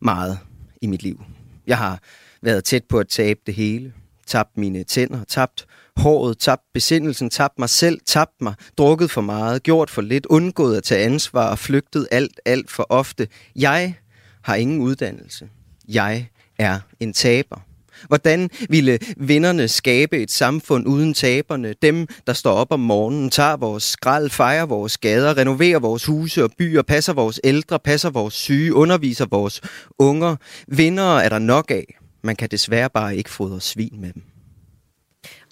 [0.00, 0.38] meget
[0.82, 1.24] i mit liv.
[1.66, 2.00] Jeg har
[2.42, 3.92] været tæt på at tabe det hele.
[4.26, 5.66] Tabt mine tænder, tabt
[5.96, 10.76] håret, tabt besindelsen, tabt mig selv, tabt mig, drukket for meget, gjort for lidt, undgået
[10.76, 13.28] at tage ansvar og flygtet alt, alt for ofte.
[13.56, 13.94] Jeg
[14.42, 15.48] har ingen uddannelse.
[15.88, 17.60] Jeg er en taber.
[18.06, 21.74] Hvordan ville vinderne skabe et samfund uden taberne?
[21.82, 26.44] Dem, der står op om morgenen, tager vores skrald, fejrer vores gader, renoverer vores huse
[26.44, 29.60] og byer, passer vores ældre, passer vores syge, underviser vores
[29.98, 30.36] unger.
[30.68, 31.98] Vindere er der nok af.
[32.22, 34.22] Man kan desværre bare ikke fodre svin med dem.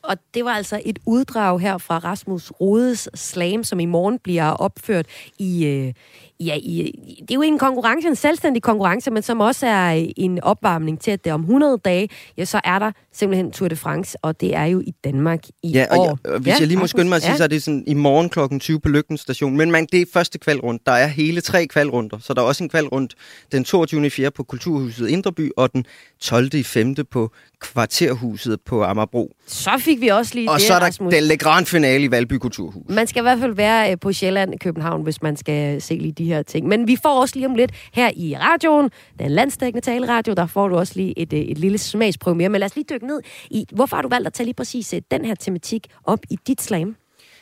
[0.09, 4.51] Og det var altså et uddrag her fra Rasmus Rodes Slam, som i morgen bliver
[4.51, 5.07] opført
[5.39, 5.93] i, øh,
[6.41, 10.43] ja, i, det er jo en konkurrence, en selvstændig konkurrence, men som også er en
[10.43, 12.09] opvarmning til, at det om 100 dage,
[12.39, 15.70] ja, så er der simpelthen Tour de France, og det er jo i Danmark i
[15.70, 16.18] ja, og år.
[16.24, 17.37] Ja, og hvis ja, jeg lige må skynde mig at sige, ja.
[17.37, 19.57] så er det sådan i morgen klokken 20 på Lygten station.
[19.57, 20.80] Men man, det er første kvalrund.
[20.87, 23.09] Der er hele tre kvalrunder, så der er også en kvalrund
[23.53, 24.11] den 22.
[24.11, 24.30] 4.
[24.30, 25.85] på Kulturhuset Indreby, og den
[26.20, 26.64] 12.
[26.64, 26.95] 5.
[27.11, 27.30] på
[27.61, 29.32] Kvarterhuset på Amagerbro.
[29.47, 31.14] Så fik vi også lige og det, så er der Rasmus.
[31.14, 32.85] den Le Grand Finale i Valby Kulturhus.
[32.89, 36.12] Man skal i hvert fald være øh, på Sjælland, København, hvis man skal se lige
[36.12, 36.68] de her ting.
[36.68, 40.68] Men vi får også lige om lidt her i radioen, den landstækkende taleradio, der får
[40.68, 42.49] du også lige et, øh, et lille smagsprøve mere.
[42.49, 43.20] Men lad os lige dykke ned
[43.51, 46.39] i, hvorfor har du valgt at tage lige præcis øh, den her tematik op i
[46.47, 46.97] dit slam?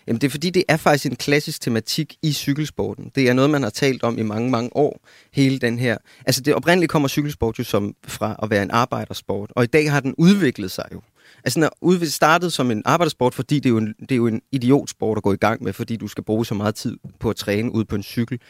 [0.07, 3.11] Jamen det er fordi, det er faktisk en klassisk tematik i cykelsporten.
[3.15, 5.01] Det er noget, man har talt om i mange, mange år.
[5.33, 5.97] Hele den her...
[6.27, 9.53] Altså det oprindeligt kommer cykelsport jo som fra at være en arbejdersport.
[9.57, 11.01] Og i dag har den udviklet sig jo.
[11.45, 14.27] Altså den er startede som en arbejdersport, fordi det er, jo en, det er jo
[14.27, 17.31] en idiotsport at gå i gang med, fordi du skal bruge så meget tid på
[17.31, 18.41] at træne ud på en cykel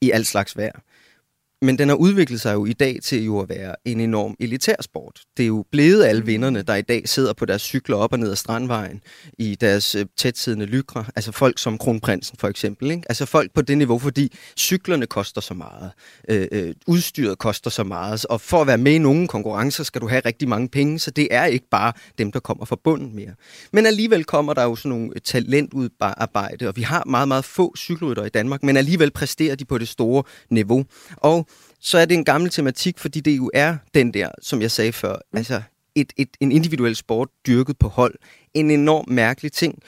[0.00, 0.80] i alt slags vejr.
[1.66, 4.74] Men den har udviklet sig jo i dag til jo at være en enorm elitær
[4.80, 5.20] sport.
[5.36, 8.18] Det er jo blevet alle vinderne, der i dag sidder på deres cykler op og
[8.18, 9.00] ned ad Strandvejen
[9.38, 11.04] i deres øh, tætsiddende lykre.
[11.16, 12.90] Altså folk som Kronprinsen for eksempel.
[12.90, 13.02] Ikke?
[13.08, 15.90] Altså folk på det niveau, fordi cyklerne koster så meget.
[16.28, 18.24] Øh, øh, udstyret koster så meget.
[18.24, 20.98] Og for at være med i nogle konkurrencer, skal du have rigtig mange penge.
[20.98, 23.34] Så det er ikke bare dem, der kommer fra bunden mere.
[23.72, 27.76] Men alligevel kommer der jo sådan nogle øh, talentudarbejde, og vi har meget, meget få
[27.76, 30.84] cykelrytter i Danmark, men alligevel præsterer de på det store niveau.
[31.16, 31.46] Og
[31.86, 34.92] så er det en gammel tematik, fordi det jo er den der, som jeg sagde
[34.92, 35.38] før, mm.
[35.38, 35.62] altså
[35.94, 38.14] et, et, en individuel sport dyrket på hold.
[38.54, 39.82] En enorm mærkelig ting,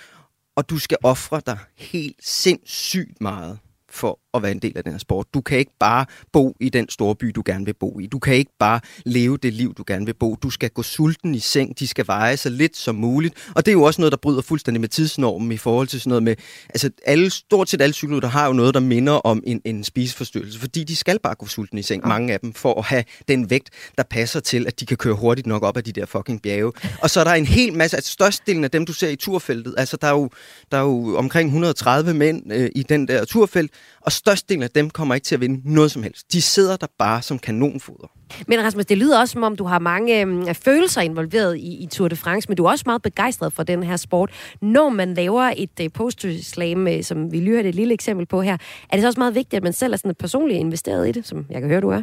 [0.56, 4.92] og du skal ofre dig helt sindssygt meget for at være en del af den
[4.92, 5.26] her sport.
[5.34, 8.06] Du kan ikke bare bo i den store by, du gerne vil bo i.
[8.06, 10.36] Du kan ikke bare leve det liv, du gerne vil bo.
[10.42, 11.78] Du skal gå sulten i seng.
[11.78, 13.34] De skal veje så lidt som muligt.
[13.54, 16.08] Og det er jo også noget, der bryder fuldstændig med tidsnormen i forhold til sådan
[16.08, 16.36] noget med...
[16.68, 19.84] Altså, alle, stort set alle cykler, der har jo noget, der minder om en, en
[19.84, 22.08] spiseforstyrrelse, fordi de skal bare gå sulten i seng, ja.
[22.08, 25.14] mange af dem, for at have den vægt, der passer til, at de kan køre
[25.14, 26.72] hurtigt nok op ad de der fucking bjerge.
[27.02, 27.96] Og så er der en hel masse...
[27.96, 30.30] Altså, størstedelen af dem, du ser i turfeltet, altså, der er jo,
[30.72, 34.90] der er jo omkring 130 mænd øh, i den der turfelt, og størstedelen af dem
[34.90, 36.32] kommer ikke til at vinde noget som helst.
[36.32, 38.10] De sidder der bare som kanonfoder.
[38.46, 41.86] Men Rasmus, det lyder også som om, du har mange øh, følelser involveret i, i
[41.86, 44.30] Tour de France, men du er også meget begejstret for den her sport.
[44.62, 48.42] Når man laver et øh, post-slam, øh, som vi lige hørte et lille eksempel på
[48.42, 48.56] her,
[48.90, 51.26] er det så også meget vigtigt, at man selv er sådan personligt investeret i det,
[51.26, 52.02] som jeg kan høre, du er?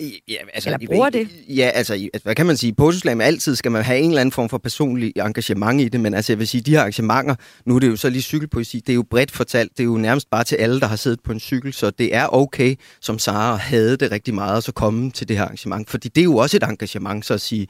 [0.00, 1.28] Ja, altså, Eller bruger det?
[1.48, 2.74] Ja, altså, hvad kan man sige?
[2.74, 6.14] Påseslam altid skal man have en eller anden form for personlig engagement i det, men
[6.14, 7.34] altså, jeg vil sige, de her arrangementer,
[7.66, 9.96] nu er det jo så lige cykelpoesi, det er jo bredt fortalt, det er jo
[9.96, 13.18] nærmest bare til alle, der har siddet på en cykel, så det er okay, som
[13.18, 16.24] Sara havde det rigtig meget, at så komme til det her arrangement, fordi det er
[16.24, 17.66] jo også et engagement, så at sige,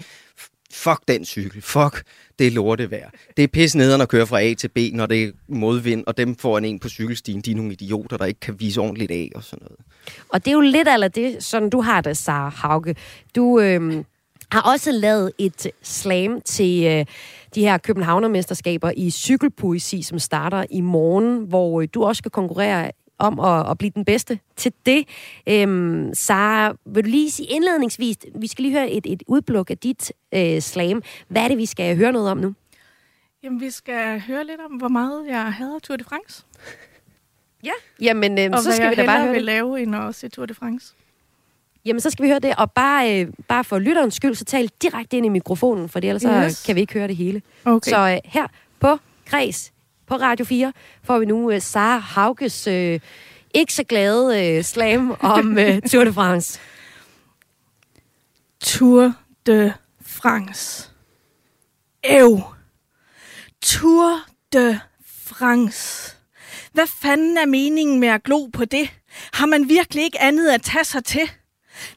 [0.74, 2.02] fuck den cykel, fuck
[2.38, 3.10] det lorte vejr.
[3.36, 6.16] Det er pisse nederen at køre fra A til B, når det er modvind, og
[6.16, 9.10] dem får en en på cykelstien, de er nogle idioter, der ikke kan vise ordentligt
[9.10, 9.80] af og sådan noget.
[10.28, 12.96] Og det er jo lidt af det, sådan du har det, Sara Hauke.
[13.36, 14.04] Du øh,
[14.52, 17.06] har også lavet et slam til øh,
[17.54, 22.90] de her Københavnermesterskaber i cykelpoesi, som starter i morgen, hvor øh, du også skal konkurrere
[23.18, 25.04] om at, at blive den bedste til det.
[25.48, 29.78] Øhm, Sara, vil du lige sige indledningsvis, vi skal lige høre et, et udbluk af
[29.78, 31.02] dit øh, slam.
[31.28, 32.54] Hvad er det, vi skal høre noget om nu?
[33.42, 36.44] Jamen, vi skal høre lidt om, hvor meget jeg hader Tour de France.
[37.64, 39.44] Ja, jamen øh, og så skal vi da bare høre vil det.
[39.44, 40.94] lave end at se Tour de France.
[41.84, 44.70] Jamen, så skal vi høre det, og bare, øh, bare for lytterens skyld, så tal
[44.82, 46.22] direkte ind i mikrofonen, for ellers.
[46.22, 46.56] Yes.
[46.56, 47.42] så kan vi ikke høre det hele.
[47.64, 47.90] Okay.
[47.90, 48.46] Så øh, her
[48.80, 49.72] på Græs
[50.06, 50.72] på Radio 4
[51.04, 53.00] får vi nu uh, Sara Hauges uh,
[53.54, 56.60] ikke så glade uh, slam om uh, Tour de France.
[58.60, 59.12] Tour
[59.46, 59.72] de
[60.06, 60.90] France.
[62.04, 62.40] Ew.
[63.62, 64.20] Tour
[64.52, 64.80] de
[65.16, 66.16] France.
[66.72, 68.90] Hvad fanden er meningen med at glo på det?
[69.32, 71.30] Har man virkelig ikke andet at tage sig til?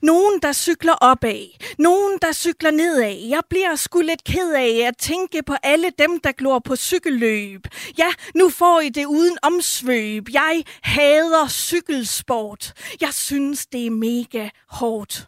[0.01, 1.47] Nogen, der cykler opad.
[1.78, 3.15] Nogen, der cykler nedad.
[3.30, 7.67] Jeg bliver sgu lidt ked af at tænke på alle dem, der glor på cykelløb.
[7.97, 10.30] Ja, nu får I det uden omsvøb.
[10.34, 12.73] Jeg hader cykelsport.
[13.01, 15.28] Jeg synes, det er mega hårdt.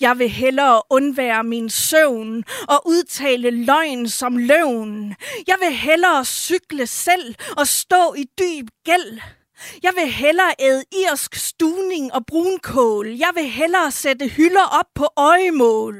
[0.00, 5.14] Jeg vil hellere undvære min søvn og udtale løgn som løvn.
[5.46, 9.20] Jeg vil hellere cykle selv og stå i dyb gæld.
[9.82, 13.06] Jeg vil hellere æde irsk stuning og brunkål.
[13.08, 15.96] Jeg vil hellere sætte hylder op på øjemål.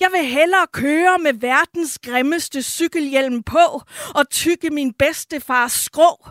[0.00, 3.82] Jeg vil hellere køre med verdens grimmeste cykelhjelm på
[4.14, 6.28] og tykke min bedstefars skrå.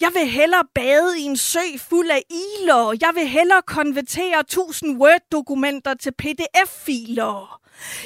[0.00, 2.96] Jeg vil hellere bade i en sø fuld af iler.
[3.00, 7.59] Jeg vil hellere konvertere 1000 Word-dokumenter til PDF-filer.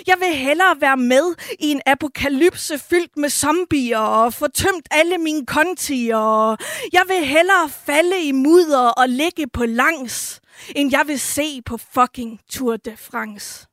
[0.07, 5.19] Jeg vil hellere være med i en apokalypse fyldt med zombier og få tømt alle
[5.19, 6.57] mine kontier.
[6.93, 10.41] Jeg vil hellere falde i mudder og ligge på langs,
[10.77, 13.67] end jeg vil se på fucking Tour de France.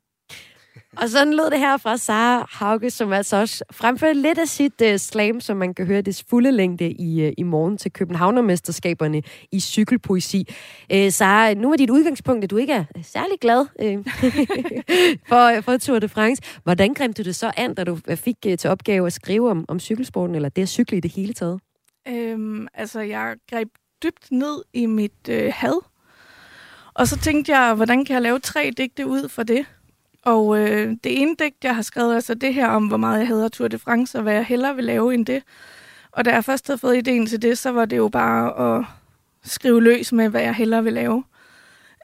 [0.98, 4.82] Og sådan lød det her fra Sara Hauge, som altså også fremførte lidt af sit
[4.82, 9.22] uh, slam, som man kan høre det fulde længde i, uh, i morgen til Københavnermesterskaberne
[9.52, 10.48] i cykelpoesi.
[10.92, 14.06] Øh, uh, Sara, nu er dit udgangspunkt, at du ikke er særlig glad uh,
[15.30, 16.42] for, for Tour de France.
[16.64, 19.66] Hvordan grimte du det så an, da du fik uh, til opgave at skrive om,
[19.68, 21.60] om cykelsporten, eller det at cykle i det hele taget?
[22.08, 23.68] Øhm, altså, jeg greb
[24.04, 25.82] dybt ned i mit øh, had.
[26.94, 29.66] Og så tænkte jeg, hvordan kan jeg lave tre digte ud for det?
[30.26, 33.20] Og øh, det ene digt, jeg har skrevet, er så det her om, hvor meget
[33.20, 35.44] jeg hader Tour de France, og hvad jeg hellere vil lave end det.
[36.12, 38.86] Og da jeg først havde fået ideen til det, så var det jo bare at
[39.44, 41.24] skrive løs med, hvad jeg hellere vil lave.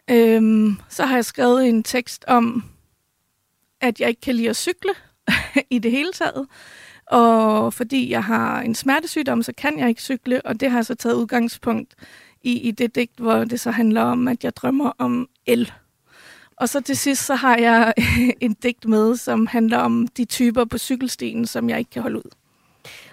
[0.09, 2.63] Øhm, så har jeg skrevet en tekst om,
[3.82, 4.93] at jeg ikke kan lide at cykle
[5.70, 6.47] i det hele taget.
[7.07, 10.86] Og fordi jeg har en smertesygdom, så kan jeg ikke cykle, og det har jeg
[10.86, 11.95] så taget udgangspunkt
[12.41, 15.72] i, i det digt, hvor det så handler om, at jeg drømmer om el.
[16.57, 17.93] Og så til sidst, så har jeg
[18.41, 22.17] en digt med, som handler om de typer på cykelstien, som jeg ikke kan holde
[22.17, 22.31] ud.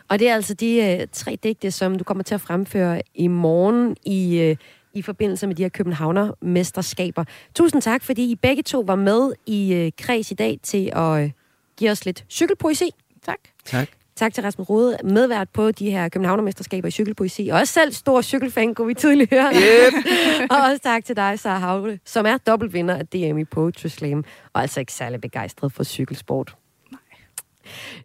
[0.09, 3.27] Og det er altså de uh, tre digte, som du kommer til at fremføre i
[3.27, 4.57] morgen i, uh,
[4.95, 7.25] i forbindelse med de her Københavner-mesterskaber.
[7.55, 11.25] Tusind tak, fordi I begge to var med i uh, kreds i dag til at
[11.25, 11.31] uh,
[11.77, 12.91] give os lidt cykelpoesi.
[13.23, 13.39] Tak.
[13.65, 13.89] Tak.
[14.17, 17.49] Tak til Rasmus Rode, medvært på de her Københavnermesterskaber i cykelpoesi.
[17.49, 19.53] Og også selv stor cykelfan, kunne vi tydeligt høre.
[19.55, 19.95] Yep.
[20.51, 24.25] og også tak til dig, Sarah Havle, som er dobbeltvinder af DM i Poetry Slam,
[24.53, 26.57] og altså ikke særlig begejstret for cykelsport.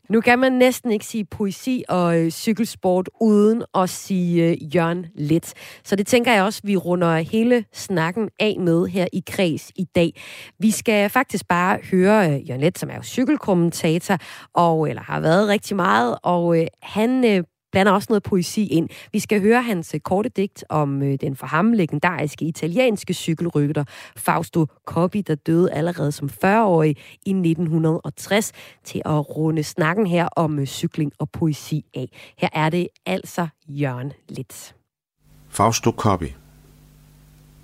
[0.09, 5.05] Nu kan man næsten ikke sige poesi og øh, cykelsport uden at sige øh, Jørgen
[5.15, 5.53] Let.
[5.83, 9.83] Så det tænker jeg også, vi runder hele snakken af med her i Kreds i
[9.95, 10.21] dag.
[10.59, 14.17] Vi skal faktisk bare høre øh, Jørgen Let, som er jo cykelkommentator,
[14.53, 18.89] og eller har været rigtig meget, og øh, han øh, blander også noget poesi ind.
[19.11, 23.83] Vi skal høre hans øh, korte digt om øh, den for ham legendariske italienske cykelrytter
[24.17, 28.51] Fausto Coppi, der døde allerede som 40-årig i 1960,
[28.83, 32.09] til at runde snakken her om øh, cykling og poesi af.
[32.37, 34.75] Her er det altså Jørgen Lidt.
[35.49, 36.35] Fausto Coppi.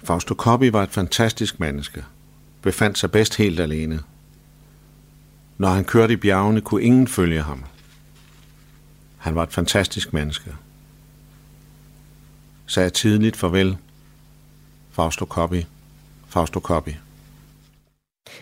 [0.04, 2.04] Fausto Coppi var et fantastisk menneske.
[2.62, 4.00] Befandt sig bedst helt alene.
[5.58, 7.64] Når han kørte i bjergene, kunne ingen følge ham.
[9.26, 10.52] Han var et fantastisk menneske.
[12.68, 13.78] Sagde tidligt farvel.
[14.92, 15.66] Fausto Coppi.
[16.28, 16.96] Fausto Coppi.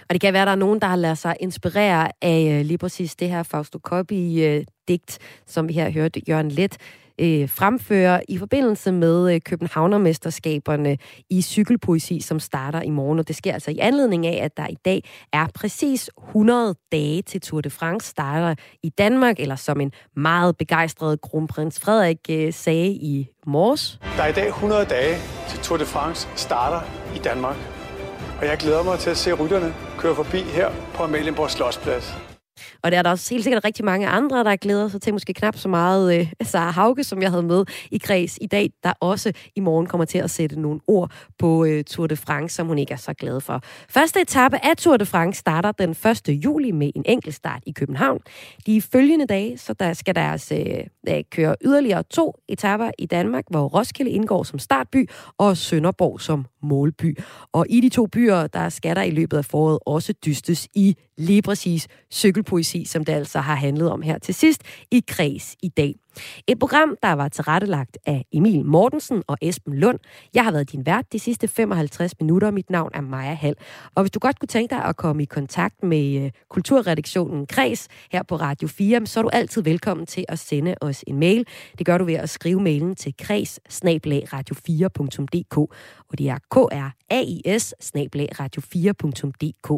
[0.09, 2.65] Og det kan være, at der er nogen, der har ladet sig inspirere af øh,
[2.65, 6.77] lige præcis det her Fausto Coppi-digt, øh, som vi her hørte Jørgen Let
[7.21, 10.97] øh, fremføre i forbindelse med øh, Københavnermesterskaberne
[11.29, 13.19] i cykelpoesi, som starter i morgen.
[13.19, 15.03] Og det sker altså i anledning af, at der i dag
[15.33, 20.57] er præcis 100 dage til Tour de France starter i Danmark, eller som en meget
[20.57, 23.99] begejstret kronprins Frederik øh, sagde i morges.
[24.17, 25.17] Der er i dag 100 dage
[25.49, 26.81] til Tour de France starter
[27.15, 27.55] i Danmark.
[28.39, 32.32] Og jeg glæder mig til at se rytterne køre forbi her på Amalienborg Slottsplads.
[32.81, 35.33] Og der er der også helt sikkert rigtig mange andre, der glæder sig til måske
[35.33, 38.93] knap så meget øh, Sara Hauke, som jeg havde med i kreds i dag, der
[38.99, 42.67] også i morgen kommer til at sætte nogle ord på øh, Tour de France, som
[42.67, 43.61] hun ikke er så glad for.
[43.89, 46.29] Første etape af Tour de France starter den 1.
[46.29, 48.19] juli med en enkelt start i København.
[48.65, 53.67] De følgende dage, så der skal deres øh, køre yderligere to etaper i Danmark, hvor
[53.67, 57.17] Roskilde indgår som startby, og Sønderborg som målby.
[57.51, 60.97] Og i de to byer, der skal der i løbet af foråret også dystes i
[61.17, 64.61] lige præcis cykelpoesi, som det altså har handlet om her til sidst
[64.91, 65.95] i kreds i dag.
[66.47, 69.99] Et program, der var tilrettelagt af Emil Mortensen og Esben Lund.
[70.33, 72.51] Jeg har været din vært de sidste 55 minutter.
[72.51, 73.55] Mit navn er Maja Hall.
[73.95, 77.87] Og hvis du godt kunne tænke dig at komme i kontakt med øh, kulturredaktionen Kres
[78.11, 81.47] her på Radio 4, så er du altid velkommen til at sende os en mail.
[81.77, 83.59] Det gør du ved at skrive mailen til kres
[84.33, 85.57] radio 4dk
[86.09, 87.73] og det er k r a i s
[88.39, 89.69] radio 4dk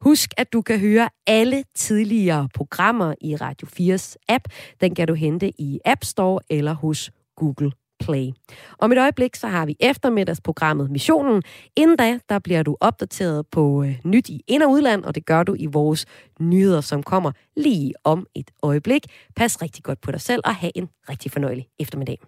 [0.00, 4.44] Husk, at du kan høre alle tidligere programmer i Radio 4's app.
[4.80, 8.32] Den kan du hente i i App Store eller hos Google Play.
[8.78, 11.42] Om et øjeblik, så har vi eftermiddagsprogrammet Missionen.
[11.76, 15.26] Inden da, der bliver du opdateret på øh, nyt i ind- og udland, og det
[15.26, 16.06] gør du i vores
[16.40, 19.06] nyheder, som kommer lige om et øjeblik.
[19.36, 22.18] Pas rigtig godt på dig selv, og have en rigtig fornøjelig eftermiddag.